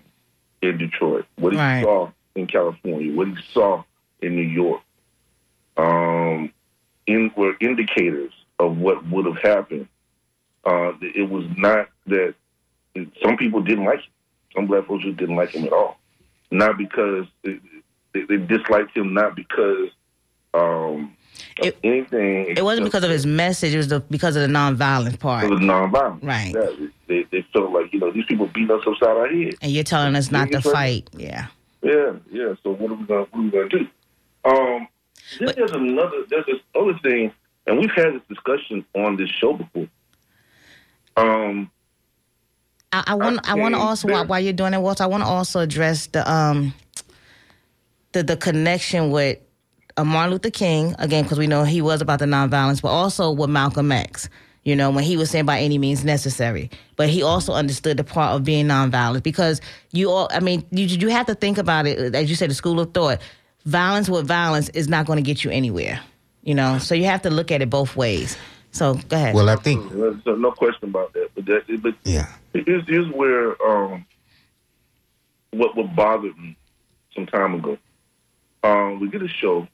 [0.62, 1.84] in Detroit, what he Right.
[1.84, 3.84] saw in California, what he saw
[4.22, 4.82] in New York,
[5.78, 6.52] um,
[7.06, 9.88] in, were indicators of what would have happened.
[10.64, 12.36] Uh, it was not that
[13.24, 14.12] some people didn't like him.
[14.56, 15.98] Some black folks just didn't like him at all.
[16.52, 17.60] Not because they,
[18.14, 19.90] they, disliked him, not because
[20.54, 21.17] um,
[21.62, 22.56] It- anything.
[22.56, 23.74] It wasn't because of his message.
[23.74, 25.46] It was the, because of the nonviolent part.
[25.46, 26.24] It was nonviolent.
[26.24, 26.56] Right.
[26.56, 26.90] Exactly.
[27.08, 29.56] They, they felt like you know these people beat us upside our head.
[29.62, 31.10] And you're telling us not to fight.
[31.14, 31.48] Yeah.
[31.82, 32.54] Yeah, yeah.
[32.64, 33.88] So what are we gonna what are we gonna do?
[34.46, 34.88] Um,
[35.40, 37.32] then there's another there's this other thing,
[37.66, 39.88] and we've had this discussion on this show before.
[41.16, 41.72] Um,
[42.92, 43.48] I, want.
[43.50, 45.04] I want to also while, while you're doing it, Walter.
[45.04, 46.74] I want to also address the um
[48.14, 49.40] the the connection with
[49.98, 53.32] uh, Martin Luther King again because we know he was about the nonviolence, but also
[53.32, 54.30] with Malcolm X.
[54.64, 58.04] You know when he was saying by any means necessary, but he also understood the
[58.04, 59.62] part of being nonviolent because
[59.94, 60.28] you all.
[60.32, 62.94] I mean, you you have to think about it as you said, the school of
[62.94, 63.22] thought.
[63.66, 66.00] Violence with violence is not going to get you anywhere.
[66.44, 68.38] You know, so you have to look at it both ways.
[68.72, 69.36] So go ahead.
[69.36, 71.30] Well, I think, there's no- no question about that.
[71.34, 72.28] But that but yeah.
[72.54, 74.06] here's, here's where um,
[75.52, 76.58] what what bothered me
[77.16, 77.78] some time ago.
[78.64, 79.68] um, we did a show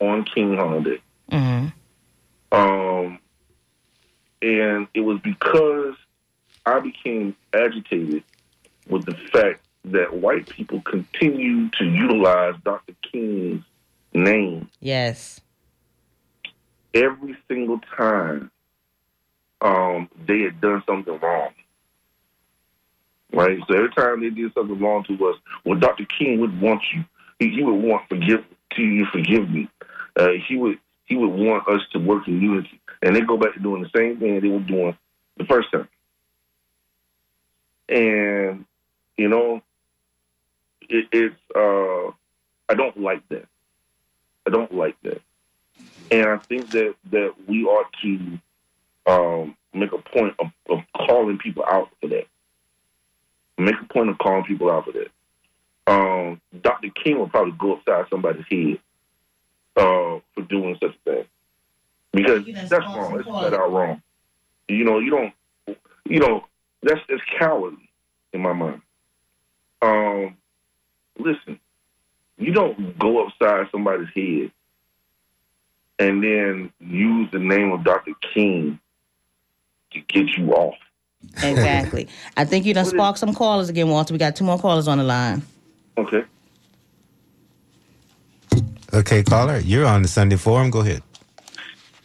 [0.00, 1.00] on King Holiday.
[1.30, 1.66] hmm
[2.52, 3.18] Um,
[4.42, 5.94] and it was because
[6.66, 8.22] I became agitated
[8.88, 12.94] with the fact that white people continue to utilize Dr.
[13.10, 13.62] King's
[14.12, 15.40] name Yes.
[16.94, 18.50] every single time
[19.60, 21.50] um, they had done something wrong.
[23.32, 23.58] Right?
[23.68, 26.04] So every time they did something wrong to us, well, Dr.
[26.18, 27.04] King would want you,
[27.38, 28.44] he, he would want forgive
[28.76, 29.68] to you forgive me.
[30.16, 32.80] Uh, he would he would want us to work in unity.
[33.02, 34.96] And they go back to doing the same thing they were doing
[35.36, 35.88] the first time.
[37.88, 38.64] And,
[39.16, 39.62] you know,
[40.88, 42.10] it, it's uh
[42.68, 43.46] I don't like that.
[44.46, 45.20] I don't like that.
[46.10, 48.38] And I think that, that we ought to
[49.06, 52.26] um, make a point of, of calling people out for that.
[53.58, 55.10] Make a point of calling people out for that.
[55.86, 56.88] Um, Dr.
[56.90, 58.78] King will probably go upside somebody's head
[59.76, 61.24] uh, for doing such a thing
[62.12, 63.18] because that's wrong.
[63.18, 64.02] It's flat out wrong.
[64.68, 66.46] You know, you don't, you know,
[66.82, 67.88] that's that's cowardly
[68.32, 68.80] in my mind.
[69.82, 70.36] Um,
[71.18, 71.58] listen,
[72.38, 74.50] you don't go upside somebody's head
[75.98, 78.12] and then use the name of Dr.
[78.32, 78.78] King
[79.92, 80.74] to get you off.
[81.42, 82.08] Exactly.
[82.36, 84.12] I think you done sparked some callers again, Walter.
[84.12, 85.42] We got two more callers on the line.
[85.96, 86.24] Okay.
[88.94, 90.70] Okay, caller, you're on the Sunday Forum.
[90.70, 91.02] Go ahead.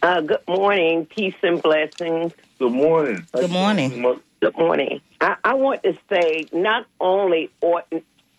[0.02, 2.32] Uh, good morning, peace and blessings.
[2.58, 3.24] Good morning.
[3.32, 4.20] Good morning.
[4.40, 5.00] Good morning.
[5.20, 7.84] I, I want to say not only or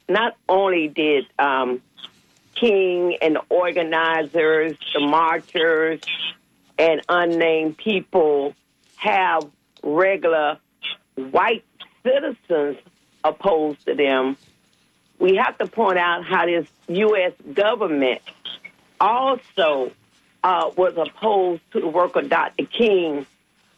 [0.09, 1.81] not only did um,
[2.53, 6.01] King and the organizers, the marchers,
[6.77, 8.53] and unnamed people
[8.97, 9.49] have
[9.81, 10.57] regular
[11.15, 11.63] white
[12.03, 12.77] citizens
[13.23, 14.35] opposed to them.
[15.21, 17.34] We have to point out how this U.S.
[17.53, 18.21] government
[18.99, 19.91] also
[20.43, 22.65] uh, was opposed to the work of Dr.
[22.65, 23.27] King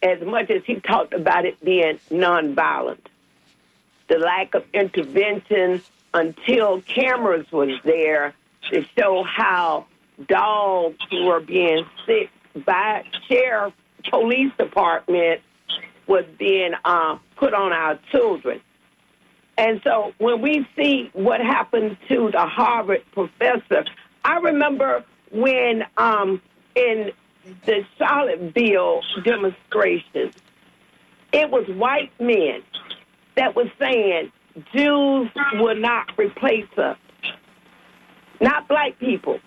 [0.01, 3.05] as much as he talked about it being nonviolent.
[4.07, 5.81] The lack of intervention
[6.13, 8.33] until cameras was there
[8.71, 9.87] to show how
[10.29, 12.29] dogs were being sick
[12.65, 13.73] by sheriff
[14.09, 15.41] police department
[16.07, 18.61] was being uh, put on our children.
[19.57, 23.85] And so when we see what happened to the Harvard professor,
[24.25, 26.41] I remember when um,
[26.75, 27.11] in
[27.65, 30.31] the Charlottesville demonstration,
[31.31, 32.63] it was white men
[33.35, 34.31] that was saying
[34.73, 36.97] Jews will not replace us.
[38.41, 39.39] Not black people,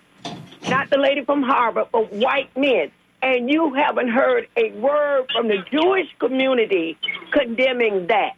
[0.69, 2.91] not the lady from Harvard, but white men.
[3.21, 6.97] And you haven't heard a word from the Jewish community
[7.31, 8.37] condemning that.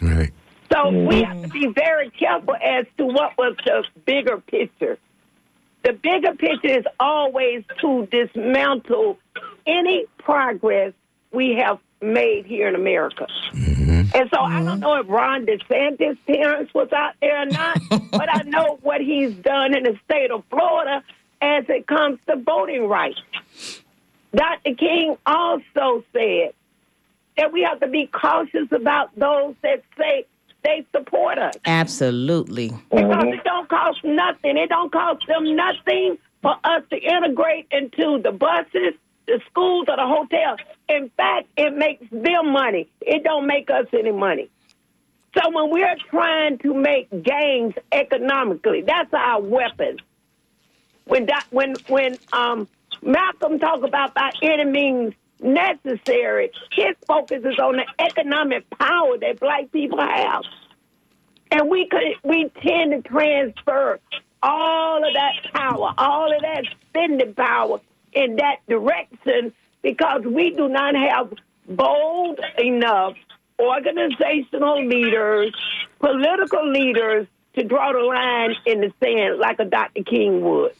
[0.00, 0.32] Right.
[0.72, 1.08] So mm-hmm.
[1.08, 4.98] we have to be very careful as to what was the bigger picture.
[5.82, 9.18] The bigger picture is always to dismantle
[9.66, 10.92] any progress
[11.32, 13.26] we have made here in America.
[13.52, 14.14] Mm-hmm.
[14.14, 14.80] And so I don't mm-hmm.
[14.80, 17.78] know if Ron DeSantis' parents was out there or not,
[18.10, 21.02] but I know what he's done in the state of Florida
[21.40, 23.20] as it comes to voting rights.
[24.34, 24.74] Dr.
[24.74, 26.52] King also said
[27.36, 30.26] that we have to be cautious about those that say
[30.62, 31.54] they support us.
[31.66, 32.68] Absolutely.
[32.90, 34.56] Because it don't cost nothing.
[34.56, 38.94] It don't cost them nothing for us to integrate into the buses,
[39.26, 40.58] the schools, or the hotels.
[40.88, 42.88] In fact, it makes them money.
[43.00, 44.50] It don't make us any money.
[45.36, 49.98] So when we're trying to make gains economically, that's our weapon.
[51.04, 52.68] When that, when when um,
[53.02, 59.40] Malcolm talk about by any means necessary, his focus is on the economic power that
[59.40, 60.42] black people have.
[61.50, 63.98] And we could we tend to transfer
[64.42, 67.80] all of that power, all of that spending power
[68.12, 71.32] in that direction because we do not have
[71.68, 73.14] bold enough
[73.60, 75.52] organizational leaders,
[75.98, 80.02] political leaders to draw the line in the sand like a Dr.
[80.02, 80.72] King would.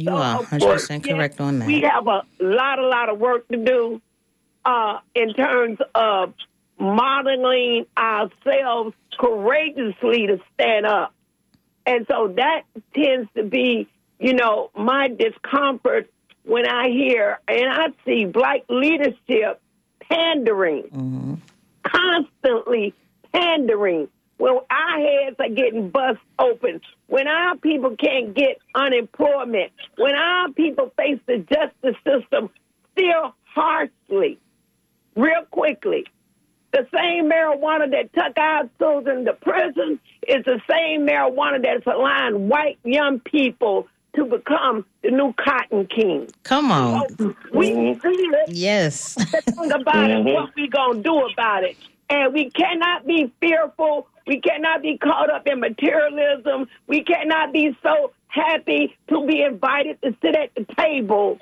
[0.00, 1.66] You are 100% correct on that.
[1.66, 4.00] We have a lot, a lot of work to do
[4.64, 6.34] uh, in terms of
[6.78, 11.12] modeling ourselves courageously to stand up.
[11.84, 12.62] And so that
[12.94, 13.88] tends to be,
[14.18, 16.10] you know, my discomfort
[16.44, 19.60] when I hear and I see black leadership
[20.10, 21.40] pandering,
[21.82, 22.94] constantly
[23.32, 24.08] pandering.
[24.40, 30.50] When our heads are getting bust open, when our people can't get unemployment, when our
[30.52, 32.48] people face the justice system
[32.92, 34.38] still harshly,
[35.14, 36.06] real quickly,
[36.72, 42.48] The same marijuana that took our children to prison is the same marijuana that's allowing
[42.48, 46.28] white young people to become the new cotton king.
[46.44, 47.06] Come on.
[47.52, 48.50] We see it.
[48.50, 49.14] Yes.
[49.14, 50.60] The thing about it, what mm-hmm.
[50.60, 51.76] we gonna do about it?
[52.10, 54.08] And we cannot be fearful.
[54.26, 56.68] We cannot be caught up in materialism.
[56.88, 61.38] We cannot be so happy to be invited to sit at the table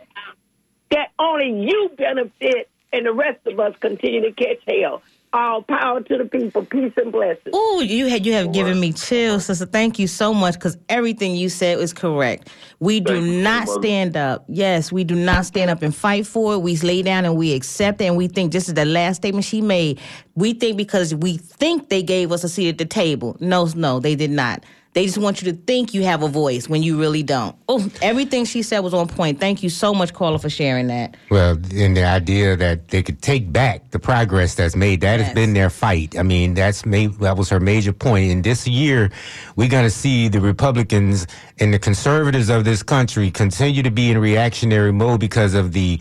[0.91, 5.03] that only you benefit and the rest of us continue to catch hell.
[5.33, 6.65] All power to the people.
[6.65, 7.51] Peace and blessings.
[7.53, 9.67] Oh, you had you have given me chills, sister.
[9.67, 12.49] Thank you so much because everything you said was correct.
[12.81, 14.47] We do not stand up.
[14.49, 16.59] Yes, we do not stand up and fight for it.
[16.59, 19.45] We lay down and we accept it, and we think this is the last statement
[19.45, 20.01] she made.
[20.35, 23.37] We think because we think they gave us a seat at the table.
[23.39, 24.65] No, no, they did not.
[24.99, 27.55] They just want you to think you have a voice when you really don't.
[27.69, 29.39] Oh, everything she said was on point.
[29.39, 31.17] Thank you so much, Carla, for sharing that.
[31.31, 35.33] Well, and the idea that they could take back the progress that's made, that has
[35.33, 36.19] been their fight.
[36.19, 38.33] I mean, that's made, that was her major point.
[38.33, 39.13] And this year,
[39.55, 41.29] we're going to see the Republicans
[41.61, 46.01] and the conservatives of this country continue to be in reactionary mode because of the,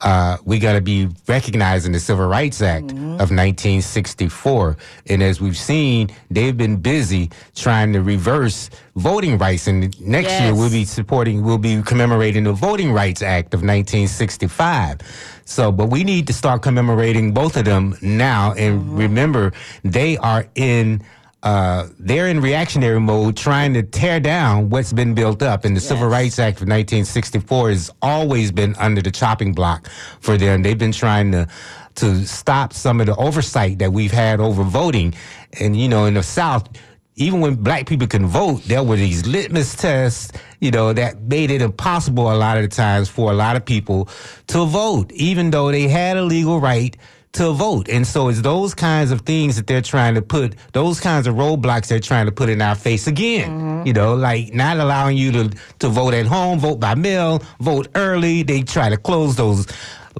[0.00, 4.76] uh, we got to be recognizing the Civil Rights Act of 1964.
[5.06, 9.66] And as we've seen, they've been busy trying to reverse voting rights.
[9.66, 15.00] And next year, we'll be supporting, we'll be commemorating the Voting Rights Act of 1965.
[15.44, 18.52] So, but we need to start commemorating both of them now.
[18.54, 21.02] And remember, they are in.
[21.46, 25.64] Uh, they're in reactionary mode trying to tear down what's been built up.
[25.64, 29.88] And the Civil Rights Act of 1964 has always been under the chopping block
[30.18, 30.62] for them.
[30.62, 31.46] They've been trying to
[31.94, 35.14] to stop some of the oversight that we've had over voting.
[35.60, 36.68] And, you know, in the South,
[37.14, 41.52] even when black people can vote, there were these litmus tests, you know, that made
[41.52, 44.08] it impossible a lot of the times for a lot of people
[44.48, 46.96] to vote, even though they had a legal right
[47.36, 47.88] to vote.
[47.88, 51.34] And so it's those kinds of things that they're trying to put, those kinds of
[51.34, 53.50] roadblocks they're trying to put in our face again.
[53.50, 53.86] Mm-hmm.
[53.86, 57.88] You know, like not allowing you to, to vote at home, vote by mail, vote
[57.94, 58.42] early.
[58.42, 59.66] They try to close those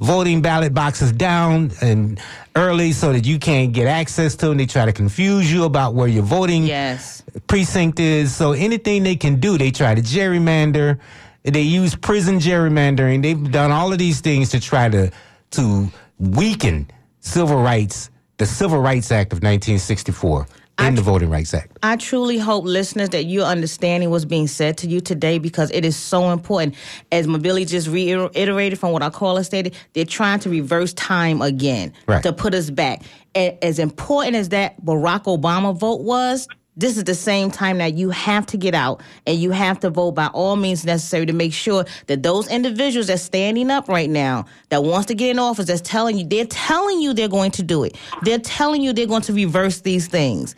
[0.01, 2.21] voting ballot boxes down and
[2.55, 4.59] early so that you can't get access to them.
[4.59, 7.23] They try to confuse you about where your voting yes.
[7.47, 8.35] precinct is.
[8.35, 10.99] So anything they can do, they try to gerrymander.
[11.45, 13.23] They use prison gerrymandering.
[13.23, 15.11] They've done all of these things to try to
[15.53, 15.89] to
[16.19, 16.91] weaken
[17.27, 20.47] civil rights, the Civil Rights Act of 1964
[20.79, 21.77] and the Voting Rights Act.
[21.83, 25.85] I truly hope, listeners, that you're understanding what's being said to you today because it
[25.85, 26.75] is so important.
[27.11, 31.93] As Mobili just reiterated from what our caller stated, they're trying to reverse time again
[32.07, 32.23] Right.
[32.23, 33.03] to put us back.
[33.35, 36.47] And as important as that Barack Obama vote was,
[36.77, 39.91] this is the same time that you have to get out and you have to
[39.91, 44.11] vote by all means necessary to make sure that those individuals that's standing up right
[44.11, 47.51] now that wants to get in office that's telling you they're telling you they're going
[47.51, 50.55] to do it they're telling you they're going to reverse these things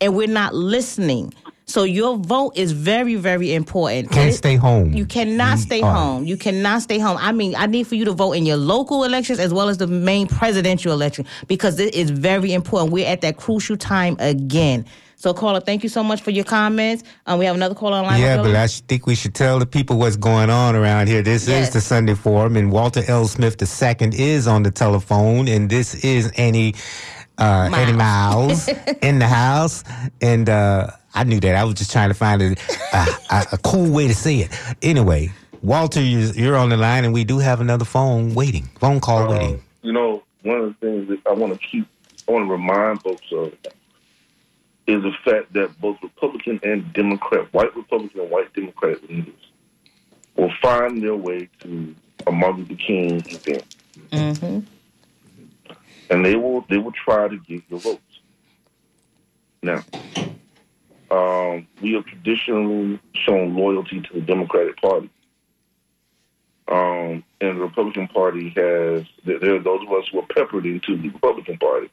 [0.00, 1.32] and we're not listening
[1.68, 4.92] so your vote is very very important Can't stay home.
[4.92, 5.92] you cannot stay are.
[5.92, 6.24] home.
[6.24, 7.16] You cannot stay home.
[7.20, 9.78] I mean, I need for you to vote in your local elections as well as
[9.78, 12.92] the main presidential election because it is very important.
[12.92, 14.86] We're at that crucial time again.
[15.18, 17.02] So, caller, thank you so much for your comments.
[17.26, 18.20] Um, we have another caller online.
[18.20, 21.22] Yeah, but I think we should tell the people what's going on around here.
[21.22, 21.68] This Yes.
[21.68, 23.26] is the Sunday Forum, and Walter L.
[23.26, 26.74] Smith II is on the telephone, and this is Annie,
[27.38, 28.68] uh, Annie Miles
[29.02, 29.84] in the house.
[30.20, 31.54] And uh, I knew that.
[31.56, 32.54] I was just trying to find a,
[32.92, 34.50] a, a, a cool way to say it.
[34.82, 39.00] Anyway, Walter, you're, you're on the line, and we do have another phone waiting, phone
[39.00, 39.62] call Uh, waiting.
[39.80, 41.86] You know, one of the things that I want to keep,
[42.28, 43.54] I want to remind folks of
[44.86, 49.34] is the fact that both Republican and Democrat, white Republican and white Democrat leaders
[50.36, 51.94] will find their way to
[52.26, 53.64] a Martin Luther King event,
[54.10, 54.60] Mm-hmm.
[56.10, 58.02] and they will they will try to get your votes.
[59.62, 59.82] Now,
[61.10, 65.10] um, we have traditionally shown loyalty to the Democratic Party.
[66.68, 70.66] Um, and the Republican Party has there there are those of us who are peppered
[70.66, 71.90] into the Republican Party.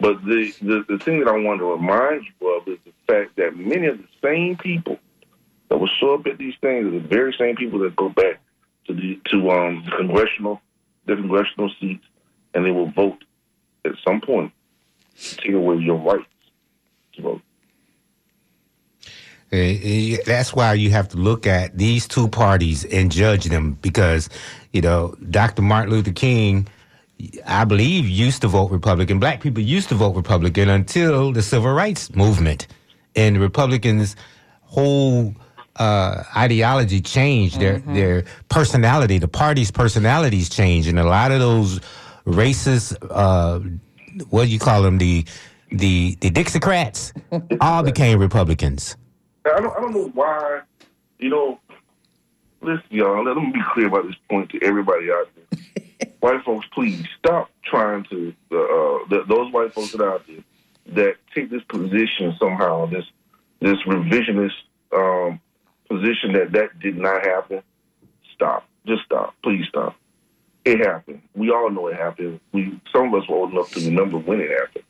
[0.00, 3.36] But the, the the thing that I want to remind you of is the fact
[3.36, 4.98] that many of the same people
[5.68, 8.40] that will show up at these things are the very same people that go back
[8.86, 10.60] to the to um the congressional
[11.06, 12.04] the congressional seats
[12.54, 13.22] and they will vote
[13.84, 14.52] at some point
[15.18, 16.24] to take away your rights
[17.14, 17.42] to vote.
[19.52, 24.28] Uh, That's why you have to look at these two parties and judge them because,
[24.72, 25.62] you know, Dr.
[25.62, 26.68] Martin Luther King,
[27.46, 29.18] I believe, used to vote Republican.
[29.18, 32.66] Black people used to vote Republican until the civil rights movement.
[33.16, 34.16] And the Republicans'
[34.62, 35.34] whole
[35.76, 40.88] uh, ideology changed, their, their personality, the party's personalities changed.
[40.88, 41.80] And a lot of those
[42.26, 43.60] racist, uh,
[44.30, 45.24] what do you call them the
[45.70, 47.12] the the Dixiecrats
[47.60, 48.96] all became Republicans.
[49.46, 50.60] I don't, I don't know why,
[51.18, 51.60] you know,
[52.60, 55.84] listen, y'all, let me be clear about this point to everybody out there.
[56.20, 60.26] white folks, please stop trying to, uh, uh, th- those white folks that are out
[60.26, 60.44] there
[60.94, 63.04] that take this position somehow, this
[63.60, 64.52] this revisionist
[64.96, 65.40] um,
[65.88, 67.62] position that that did not happen.
[68.34, 68.66] Stop.
[68.86, 69.34] Just stop.
[69.42, 69.96] Please stop.
[70.64, 71.22] It happened.
[71.34, 72.40] We all know it happened.
[72.52, 74.84] We some of us were old enough to remember when it happened.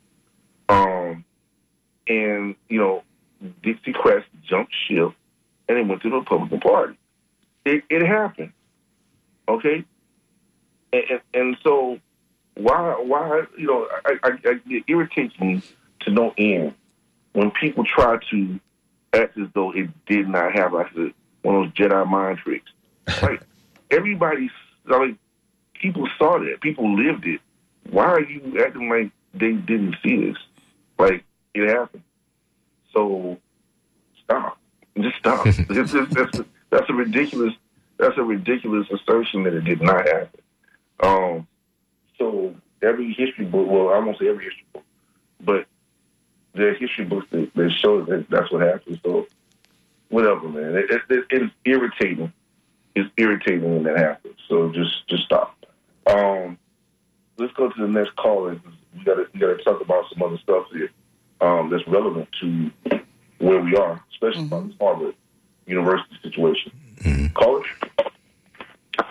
[0.68, 1.24] Um,
[2.06, 3.02] and you know,
[3.62, 5.12] Dixiecrats jumped ship
[5.68, 6.98] and it went to the Republican Party.
[7.64, 8.52] It, it happened.
[9.48, 9.84] Okay?
[10.92, 11.98] And, and, and so
[12.54, 15.62] why why you know, I, I, I, it irritates me
[16.00, 16.74] to no end
[17.32, 18.60] when people try to
[19.12, 20.78] act as though it did not happen.
[20.78, 22.70] Like said, one of those Jedi mind tricks.
[23.22, 23.42] Like
[23.90, 24.50] everybody
[24.86, 25.18] mean,
[25.74, 26.60] people saw that.
[26.60, 27.40] People lived it.
[27.90, 30.36] Why are you acting like they didn't see this?
[30.98, 31.24] Like
[31.54, 32.02] it happened.
[32.92, 33.38] So
[34.24, 34.58] stop.
[34.98, 35.46] Just stop.
[35.46, 35.58] it's,
[35.94, 37.54] it's, that's, a, that's a ridiculous.
[37.98, 40.39] That's a ridiculous assertion that it did not happen.
[41.02, 41.46] Um,
[42.18, 44.84] so every history book, well, I won't say every history book,
[45.40, 45.66] but
[46.54, 49.00] there are history books that, that show that that's what happened.
[49.04, 49.26] So
[50.08, 50.76] whatever, man.
[50.76, 52.32] It, it, it, it's irritating.
[52.94, 54.36] It's irritating when that happens.
[54.48, 55.56] So just just stop.
[56.06, 56.58] Um,
[57.38, 58.60] let's go to the next caller.
[58.96, 60.90] We got to we got to talk about some other stuff here
[61.40, 62.70] um, that's relevant to
[63.38, 65.14] where we are, especially about this Harvard
[65.66, 66.72] University situation.
[67.34, 67.62] Caller.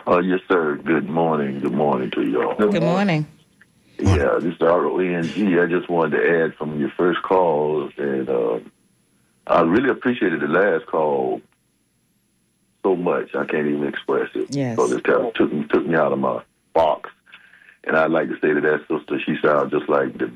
[0.07, 0.75] Uh, yes, sir.
[0.75, 1.59] Good morning.
[1.59, 2.55] Good morning to y'all.
[2.55, 3.27] Good morning.
[3.97, 5.59] Yeah, this is R-O-N-G.
[5.59, 8.59] I just wanted to add from your first call, and uh,
[9.45, 11.41] I really appreciated the last call
[12.83, 13.35] so much.
[13.35, 14.55] I can't even express it.
[14.55, 14.77] Yes.
[14.77, 16.41] So this kind of took me, took me out of my
[16.73, 17.09] box.
[17.83, 20.31] And I'd like to say to that sister, she sounds just like the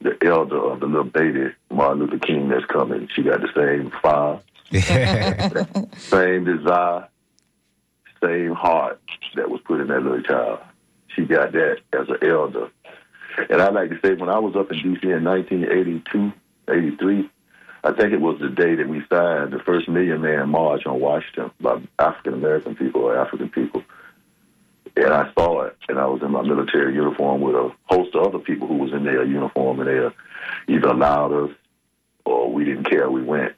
[0.00, 3.08] the elder of the little baby Martin Luther King that's coming.
[3.14, 4.40] She got the same fire,
[5.98, 7.08] same desire,
[8.22, 9.00] same heart
[9.34, 10.60] that was put in that little child.
[11.08, 12.70] She got that as an elder.
[13.50, 15.10] And I'd like to say, when I was up in D.C.
[15.10, 16.32] in 1982,
[16.68, 17.30] 83,
[17.84, 21.00] I think it was the day that we signed the first Million Man March on
[21.00, 23.82] Washington by African American people or African people.
[24.96, 28.26] And I saw it, and I was in my military uniform with a host of
[28.26, 31.56] other people who was in their uniform, and they either allowed us
[32.24, 33.08] or we didn't care.
[33.08, 33.54] We went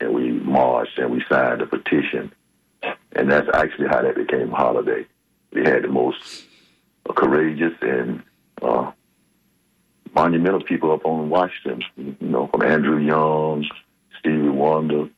[0.00, 2.32] and we marched and we signed a petition,
[3.12, 5.06] and that's actually how that became a holiday.
[5.52, 6.44] We had the most
[7.14, 8.22] courageous and
[8.62, 8.92] uh,
[10.14, 13.66] monumental people up on Washington, you know, from Andrew Young,
[14.18, 15.08] Stevie Wonder,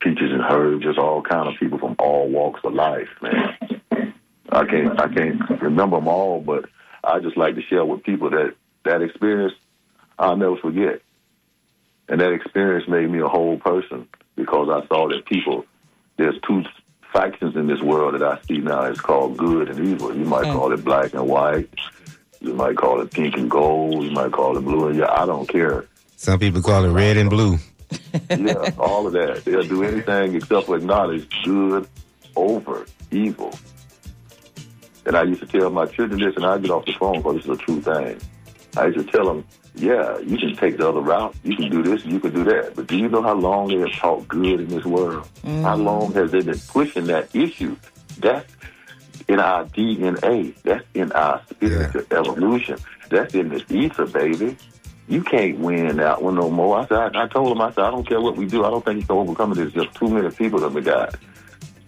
[0.00, 3.56] Peaches and Herb, just all kind of people from all walks of life, man.
[4.50, 6.66] I can't I can't remember them all, but
[7.04, 9.54] I just like to share with people that that experience
[10.18, 11.00] I'll never forget.
[12.08, 15.64] And that experience made me a whole person because I saw that people
[16.18, 16.62] there's two
[17.12, 18.84] factions in this world that I see now.
[18.84, 20.16] It's called good and evil.
[20.16, 20.52] You might hmm.
[20.52, 21.68] call it black and white.
[22.40, 24.02] You might call it pink and gold.
[24.02, 25.10] You might call it blue and yeah.
[25.10, 25.86] I don't care.
[26.16, 27.58] Some people call it red and blue.
[28.30, 29.44] yeah, all of that.
[29.44, 31.88] They'll do anything except for acknowledge good
[32.36, 33.52] over evil.
[35.04, 37.36] And I used to tell my children this, and I get off the phone because
[37.36, 38.20] this is a true thing.
[38.76, 39.44] I used to tell them,
[39.74, 41.34] yeah, you can take the other route.
[41.44, 42.74] You can do this, you can do that.
[42.76, 45.28] But do you know how long they have taught good in this world?
[45.44, 45.84] How mm.
[45.84, 47.76] long has they been pushing that issue?
[48.18, 48.52] That's
[49.28, 50.54] in our DNA.
[50.62, 52.78] That's in our spiritual evolution.
[53.08, 54.56] That's in the ether, baby.
[55.08, 56.78] You can't win that one no more.
[56.78, 58.64] I said, I, I told him, I said, I don't care what we do.
[58.64, 59.54] I don't think you can overcome it.
[59.56, 61.16] There's just too many people that we got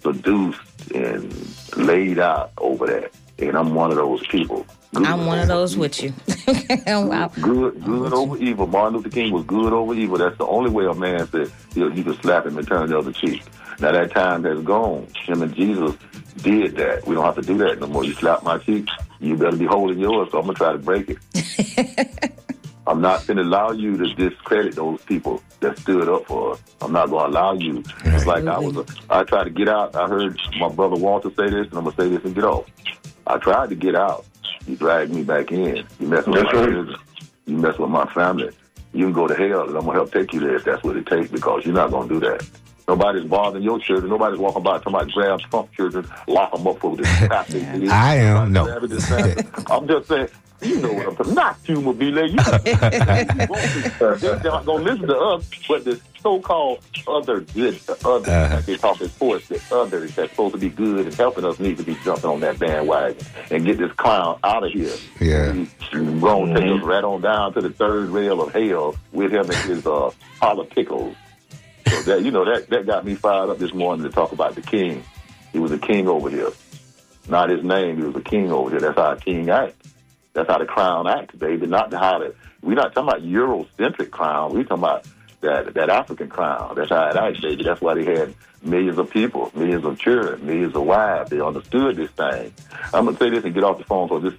[0.01, 1.33] seduced and
[1.77, 3.11] laid out over that.
[3.39, 4.65] And I'm one of those people.
[4.95, 6.13] Good I'm one of those with you.
[6.87, 7.29] wow.
[7.41, 8.65] Good, good over evil.
[8.65, 10.17] Martin Luther King was good over evil.
[10.17, 12.89] That's the only way a man said you, know, you could slap him and turn
[12.89, 13.43] the other cheek.
[13.81, 15.07] Now that time has gone.
[15.25, 15.95] Him and Jesus
[16.37, 17.05] did that.
[17.05, 18.05] We don't have to do that no more.
[18.05, 18.87] You slap my cheek,
[19.19, 20.29] you better be holding yours.
[20.31, 22.31] So I'm gonna try to break it.
[22.87, 26.61] I'm not going to allow you to discredit those people that stood up for us.
[26.81, 27.83] I'm not going to allow you.
[28.03, 28.77] It's like I was.
[28.77, 29.95] A, I tried to get out.
[29.95, 32.43] I heard my brother Walter say this, and I'm going to say this and get
[32.43, 32.69] off.
[33.25, 34.25] I tried to get out.
[34.67, 35.85] You dragged me back in.
[35.99, 36.95] You mess with my children.
[37.45, 38.49] You mess with my family.
[38.93, 40.83] You can go to hell, and I'm going to help take you there if that's
[40.83, 42.47] what it takes, because you're not going to do that.
[42.87, 44.09] Nobody's bothering your children.
[44.09, 47.07] Nobody's walking by talking about grab Trump children, lock them up for this.
[47.89, 48.53] I am.
[48.53, 48.65] No.
[49.69, 50.29] I'm just saying.
[50.61, 52.05] You know what I'm talking Not you, Mobile.
[52.29, 58.31] You They're not going to listen to us, but the so-called other good, the other,
[58.31, 58.55] Uh-huh.
[58.55, 61.59] like they talk in sports, the others that's supposed to be good and helping us
[61.59, 63.17] need to be jumping on that bandwagon
[63.51, 64.95] and get this clown out of here.
[65.19, 65.53] Yeah.
[65.53, 69.31] He's going to take us right on down to the third rail of hell with
[69.33, 71.15] him and his uh, politicals.
[71.87, 74.55] So that you know that that got me fired up this morning to talk about
[74.55, 75.03] the king.
[75.53, 76.49] He was a king over here,
[77.29, 77.97] not his name.
[77.97, 78.79] He was a king over here.
[78.79, 79.84] That's how a king acts.
[80.35, 81.65] That's how the crown acts, baby.
[81.65, 84.53] Not how the we're not talking about Eurocentric crown.
[84.53, 85.07] We're talking about
[85.39, 86.75] that that African crown.
[86.75, 87.63] That's how it acts, baby.
[87.63, 91.29] That's why they had millions of people, millions of children, millions of wives.
[91.29, 92.53] They understood this thing.
[92.93, 94.09] I'm gonna say this and get off the phone.
[94.09, 94.33] So this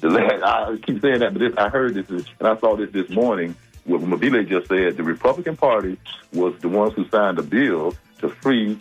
[0.00, 2.90] the last, I keep saying that, but this, I heard this and I saw this
[2.92, 3.56] this morning.
[3.84, 5.98] What Mabile just said, the Republican Party
[6.32, 8.78] was the ones who signed a bill to free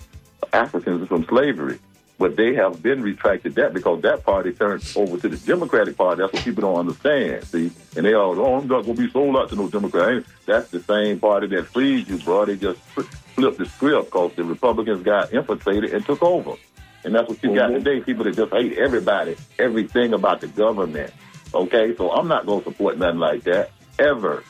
[0.53, 1.79] Africans from slavery.
[2.21, 6.21] But they have been retracted that because that party turned over to the Democratic Party.
[6.21, 7.43] That's what people don't understand.
[7.45, 10.23] See, and they all, oh, I'm not going to be sold out to no Democrat.
[10.45, 12.45] That's the same party that freed you, bro.
[12.45, 16.57] They just fl- flipped the script because the Republicans got infiltrated and took over.
[17.03, 17.83] And that's what you got mm-hmm.
[17.83, 18.01] today.
[18.01, 21.11] People that just hate everybody, everything about the government.
[21.55, 24.43] Okay, so I'm not going to support nothing like that ever.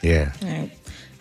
[0.00, 0.32] Yeah.
[0.40, 0.70] Right.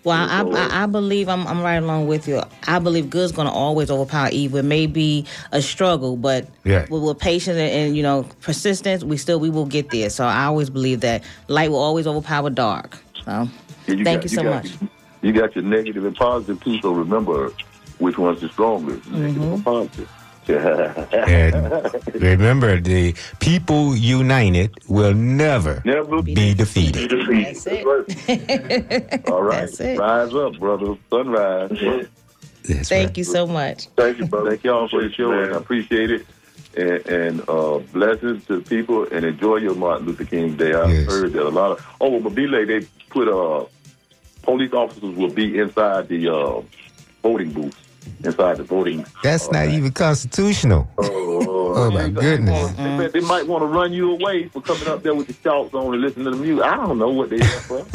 [0.03, 2.41] Well, I, I, I believe I'm, I'm right along with you.
[2.67, 4.59] I believe good's going to always overpower evil.
[4.59, 6.85] It may be a struggle, but Yeah.
[6.89, 10.09] with, with patience and, and you know persistence, we still we will get there.
[10.09, 12.97] So I always believe that light will always overpower dark.
[13.23, 13.45] So Yeah,
[13.87, 14.73] thank got- you so got- much.
[15.21, 17.53] You got your negative and positive too, so remember
[17.99, 19.53] which one's the strongest, negative Mm-hmm.
[19.69, 20.09] or positive.
[20.49, 27.09] And remember, the people united will never, Never be defeated.
[27.11, 27.85] That's it.
[29.31, 29.61] All right.
[29.61, 29.99] That's it.
[29.99, 30.95] Rise up, brother.
[31.09, 32.07] Sunrise.
[32.67, 33.17] That's Thank right.
[33.17, 33.87] you so much.
[33.97, 34.51] Thank you, brother.
[34.51, 36.25] Thank y'all for the show, and I appreciate it.
[36.75, 40.73] And, and uh, blessings to people, and enjoy your Martin Luther King Day.
[40.73, 41.05] I Yes.
[41.07, 41.85] heard that a lot of.
[42.01, 43.65] Oh, well, Mobile, they put uh,
[44.41, 46.61] police officers will be inside the uh,
[47.21, 47.77] voting booth,
[48.23, 49.05] inside the voting.
[49.23, 50.87] That's not even constitutional.
[50.97, 52.71] Oh, my goodness.
[52.71, 55.33] They, bet they might want to run you away for coming up there with the
[55.33, 56.63] shouts on and listening to the music.
[56.65, 57.85] I don't know what they there for.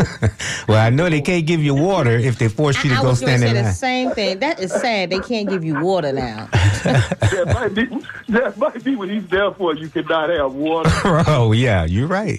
[0.68, 3.08] Well, I know they can't give you water if they force you to I go
[3.08, 4.38] was going stand to say the same thing.
[4.40, 5.08] That is sad.
[5.08, 6.46] They can't give you water now.
[6.52, 7.86] that might be
[8.28, 9.74] that might be what he's there for.
[9.74, 10.90] You cannot have water.
[11.26, 12.38] oh, yeah, you're right.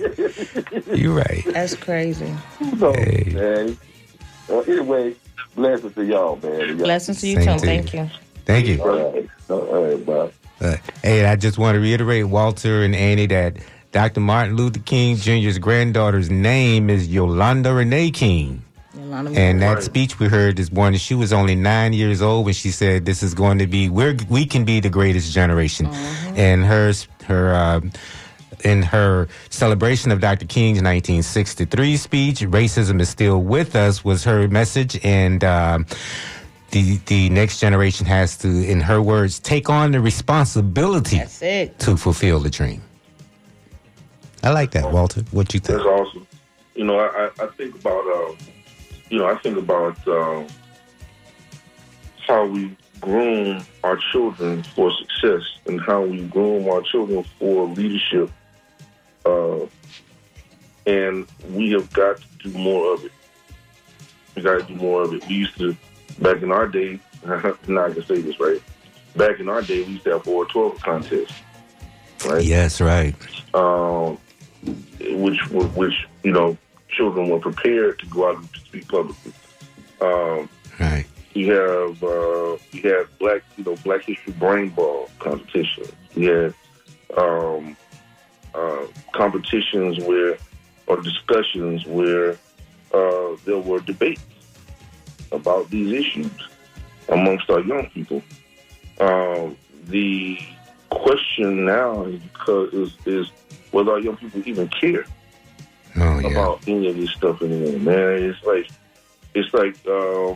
[0.93, 1.43] You're right.
[1.47, 2.31] That's crazy.
[2.59, 3.31] Who knows, Hey.
[3.33, 3.77] man?
[4.47, 5.15] Uh, anyway,
[5.59, 6.67] blessings to y'all, man.
[6.69, 7.65] Y'all- Blessings to you Same too.
[7.65, 7.81] to you.
[7.83, 8.09] Thank you.
[8.45, 8.81] Thank you.
[8.81, 9.29] All right.
[9.49, 10.29] All right, bye.
[10.61, 13.57] Uh, hey, I just want to reiterate, Walter and Annie, that
[13.91, 14.19] Dr.
[14.19, 18.63] Martin Luther King Jr.'s granddaughter's name is Yolanda Renee King.
[18.95, 22.53] Yolanda And that speech we heard this morning, she was only nine years old when
[22.53, 25.87] she said, "This is going to be we're we can be the greatest generation."
[26.35, 26.91] And her
[27.25, 27.81] her uh,
[28.63, 30.45] in her celebration of Dr.
[30.45, 35.43] King's 1963 speech, "Racism is still with us," was her message, and.
[35.43, 35.85] Um,
[36.71, 41.79] the, the next generation has to, in her words, take on the responsibility That's it.
[41.79, 42.83] to fulfill the dream.
[44.43, 45.21] I like that, Walter.
[45.31, 45.79] What you think?
[45.79, 46.27] That's awesome.
[46.75, 47.07] You know, I,
[47.39, 48.37] I- I think about, um,
[49.09, 50.45] you know, I think about um,
[52.27, 58.29] how we groom our children for success and how we groom our children for leadership.
[59.29, 59.67] Uh,
[60.85, 63.11] and we have got to do more of it.
[64.35, 65.27] We got to do more of it.
[65.27, 65.75] We used to,
[66.19, 68.61] back in our day, now I can say this, right?
[69.15, 71.33] Back in our day, we used to have four twelve contests,
[72.25, 72.43] right?
[72.45, 73.15] Yes, right.
[73.53, 74.17] um,
[74.63, 76.57] which which you know
[76.89, 79.33] children were prepared to go out and speak publicly.
[80.01, 80.47] Um,
[80.79, 81.05] Right.
[81.35, 85.91] we have uh, we have black you know Black History Brain Bowl competitions.
[86.15, 86.53] We had
[87.17, 87.75] um,
[88.53, 90.37] uh, competitions where
[90.87, 92.31] or discussions where
[92.93, 94.21] uh, there were debates
[95.31, 96.31] about these issues
[97.09, 98.21] amongst our young people.
[98.99, 100.37] Um, the
[100.89, 103.31] question now is because is, is
[103.71, 105.05] whether our young people even care
[105.95, 106.27] Oh, yeah.
[106.27, 107.79] about any of this stuff anymore.
[107.79, 108.69] Man, it's like
[109.33, 110.35] it's like uh,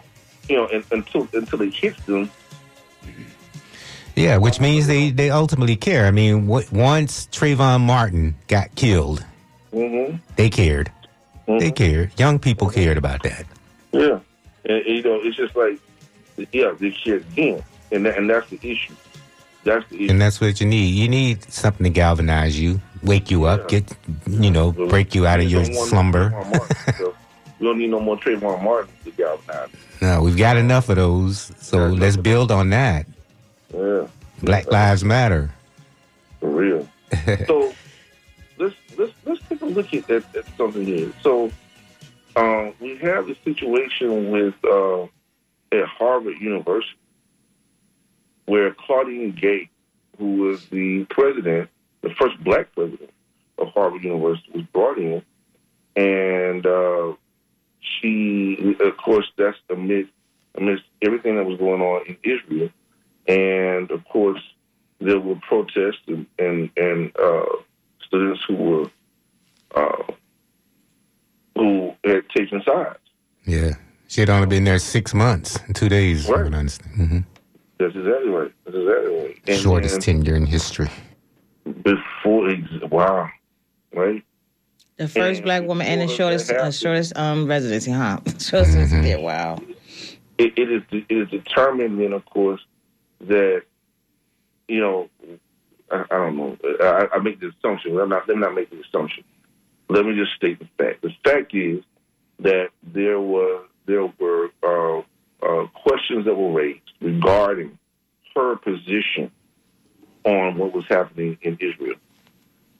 [0.49, 2.29] you know, and, until until it hits them,
[4.15, 6.05] Yeah, which means they, they ultimately care.
[6.05, 9.25] I mean, w- once Trayvon Martin got killed,
[9.71, 10.91] hmm they cared.
[11.47, 12.17] They cared.
[12.19, 13.45] Young people cared about that.
[13.91, 14.19] yeah,
[14.65, 15.79] and, and, you know, it's just like
[16.51, 18.95] yeah, they care then, and that, and that's the issue.
[19.63, 20.11] That's the issue.
[20.11, 20.87] And that's what you need.
[20.95, 23.83] You need something to galvanize you, wake you up, get,
[24.27, 26.29] you know, break you out of your slumber.
[26.29, 27.13] Martin,
[27.59, 29.69] we don't need no more Trayvon Martin to galvanize.
[30.01, 31.51] No, we've got enough of those.
[31.59, 33.05] So let's build on that.
[33.73, 34.07] Yeah,
[34.41, 35.51] Black Lives Matter.
[36.39, 36.87] for real.
[37.47, 37.73] so
[38.57, 41.11] let's let's let's to look at, at, at something here.
[41.21, 41.51] So
[42.35, 45.03] um, we have the situation with uh,
[45.71, 46.97] at Harvard University
[48.45, 49.69] where Claudine Gay,
[50.17, 51.69] who was the president,
[52.01, 53.09] the first black president
[53.57, 55.21] of Harvard University, was brought in,
[55.95, 57.13] and uh,
[57.79, 60.11] she, of course, that's amidst
[60.55, 62.69] amidst everything that was going on in Israel,
[63.27, 64.41] and of course
[64.99, 67.45] there were protests and and, and uh,
[68.05, 68.91] students who were
[69.75, 70.03] uh,
[71.55, 72.99] who had taken sides.
[73.45, 73.73] Yeah.
[74.07, 76.29] She had only been there six months and two days.
[76.29, 76.41] Right.
[76.41, 76.95] I would understand.
[76.95, 77.17] hmm
[77.79, 78.51] That's exactly right.
[78.65, 79.39] That's exactly right.
[79.47, 80.89] And Shortest then tenure in history.
[81.83, 83.29] before, ex- wow,
[83.95, 84.23] right?
[84.97, 88.19] The first And black woman and the shortest uh, shortest um residency, huh?
[88.25, 89.19] shortest residency there.
[89.19, 89.59] Wow.
[90.37, 92.61] it, it is it is determined then of course
[93.27, 93.63] that
[94.67, 95.09] you know
[95.91, 96.57] I, I don't know.
[96.81, 97.97] I, I make the assumption.
[97.99, 99.23] I'm not let me not make the assumption.
[99.89, 101.01] Let me just state the fact.
[101.01, 101.83] The fact is
[102.39, 104.99] that there was there were uh,
[105.45, 107.77] uh, questions that were raised regarding
[108.35, 109.31] her position
[110.23, 111.97] on what was happening in Israel.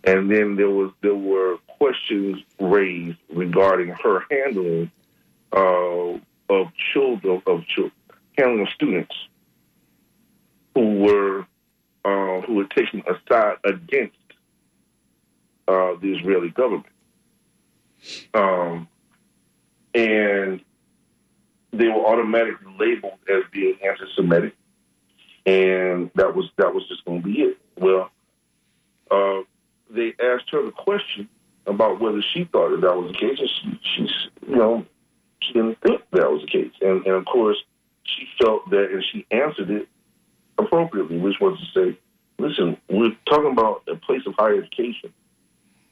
[0.06, 4.92] And then there was there were questions raised regarding her handling
[5.52, 6.20] uh,
[6.50, 7.94] of children of children,
[8.38, 9.16] handling of students
[10.76, 11.46] who were
[12.06, 14.16] uh, who were taking a side against
[15.68, 16.86] uh, the Israeli government,
[18.34, 18.88] um,
[19.94, 20.62] and
[21.72, 24.56] they were automatically labeled as being anti-Semitic,
[25.46, 27.58] and that was that was just going to be it.
[27.78, 28.12] Well,
[29.10, 29.42] uh,
[29.90, 31.30] they asked her the question
[31.66, 34.86] about whether she thought that that was the case, and she, she's you know
[35.42, 36.72] she didn't think that was the case.
[36.82, 37.58] And, and of course,
[38.04, 39.88] she felt that, and she answered it
[40.58, 41.98] appropriately, which was to say,
[42.40, 45.14] listen, we're talking about a place of higher education.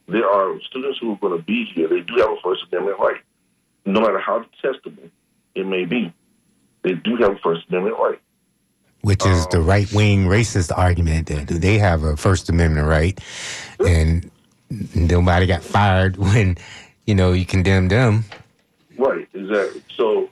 [0.07, 1.87] There are students who are going to be here.
[1.87, 3.21] They do have a First Amendment right.
[3.85, 5.09] No matter how detestable
[5.55, 6.13] it may be,
[6.83, 8.19] they do have a First Amendment right.
[9.01, 13.19] Which is the um, right wing racist argument that they have a First Amendment right,
[13.79, 14.29] and
[14.93, 16.57] nobody got fired when
[17.07, 18.25] you know you condemn them.
[18.99, 19.81] Right, exactly.
[19.95, 20.29] So,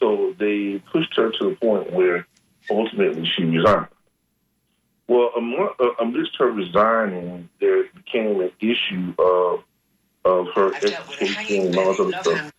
[0.00, 2.26] so they pushed her to the point where
[2.70, 3.86] ultimately she resigned.
[5.08, 9.62] Well, among, uh, amidst her resigning, there became an issue of
[10.24, 12.52] of her education and all this other stuff.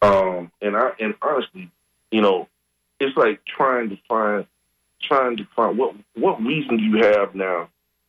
[0.00, 1.70] Um, and I and honestly,
[2.10, 2.48] you know,
[2.98, 4.46] it's like trying to find
[5.02, 7.68] trying to find what what reason do you have now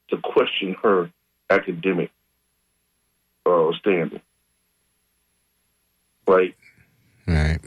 [0.09, 1.09] to question her
[1.49, 2.11] academic
[3.45, 4.21] uh, standing?
[6.25, 6.55] Like,
[7.27, 7.59] Right.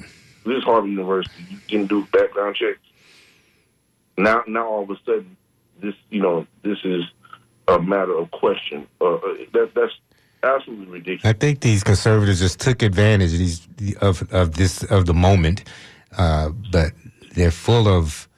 [0.44, 1.44] this is Harvard University.
[1.50, 2.78] You can do background checks.
[4.18, 5.36] Now, now all of a sudden,
[5.80, 7.04] this you know this is
[7.68, 8.86] a matter of question.
[9.00, 9.20] Uh, uh,
[9.52, 9.92] that that's
[10.42, 11.24] absolutely ridiculous.
[11.24, 15.64] I think these conservatives just took advantage of these of of this of the moment,
[16.16, 16.92] uh, but
[17.34, 18.28] they're full of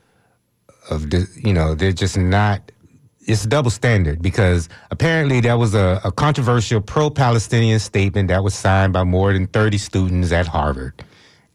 [0.91, 1.07] of
[1.37, 2.73] you know they're just not.
[3.21, 8.55] It's a double standard because apparently there was a, a controversial pro-Palestinian statement that was
[8.55, 11.05] signed by more than thirty students at Harvard,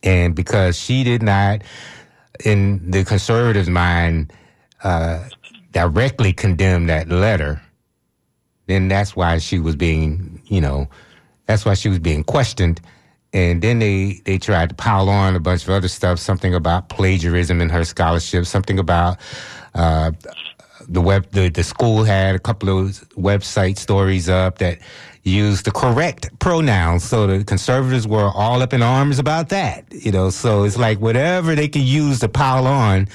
[0.03, 1.63] and because she did not,
[2.43, 4.33] in the conservatives' mind,
[4.83, 5.27] uh,
[5.71, 7.61] directly condemned that letter,
[8.67, 10.87] then that's why she was being, you know,
[11.45, 12.79] that's why she was being questioned.
[13.33, 16.89] And then they, they tried to pile on a bunch of other stuff, something about
[16.89, 19.17] plagiarism in her scholarship, something about
[19.73, 20.11] uh,
[20.87, 24.79] the web the, the school had a couple of website stories up that
[25.23, 27.03] used the correct pronouns.
[27.03, 29.85] So the conservatives were all up in arms about that.
[29.91, 33.07] You know, so it's like whatever they could use to pile on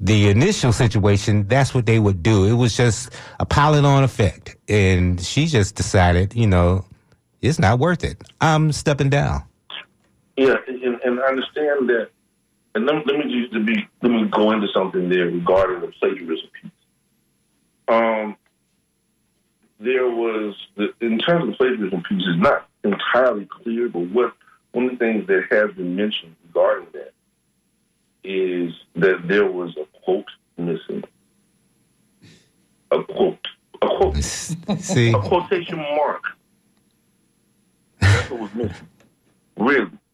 [0.00, 2.44] the initial situation, that's what they would do.
[2.44, 4.56] It was just a piling on effect.
[4.68, 6.84] And she just decided, you know,
[7.40, 8.22] it's not worth it.
[8.40, 9.44] I'm stepping down.
[10.36, 12.10] Yeah, and, and I understand that.
[12.74, 15.86] And let, let me just to be let me go into something there regarding the
[15.98, 16.70] plagiarism piece.
[17.88, 18.36] Um,
[19.78, 24.32] there was the, in terms of plagiarism piece, it's not entirely clear, but what
[24.72, 27.12] one of the things that has been mentioned regarding that
[28.24, 31.04] is that there was a quote missing.
[32.90, 33.46] A quote.
[33.82, 34.16] A quote.
[34.80, 35.12] See?
[35.12, 36.24] A quotation mark.
[38.00, 38.88] That's what was missing.
[39.56, 39.90] Really.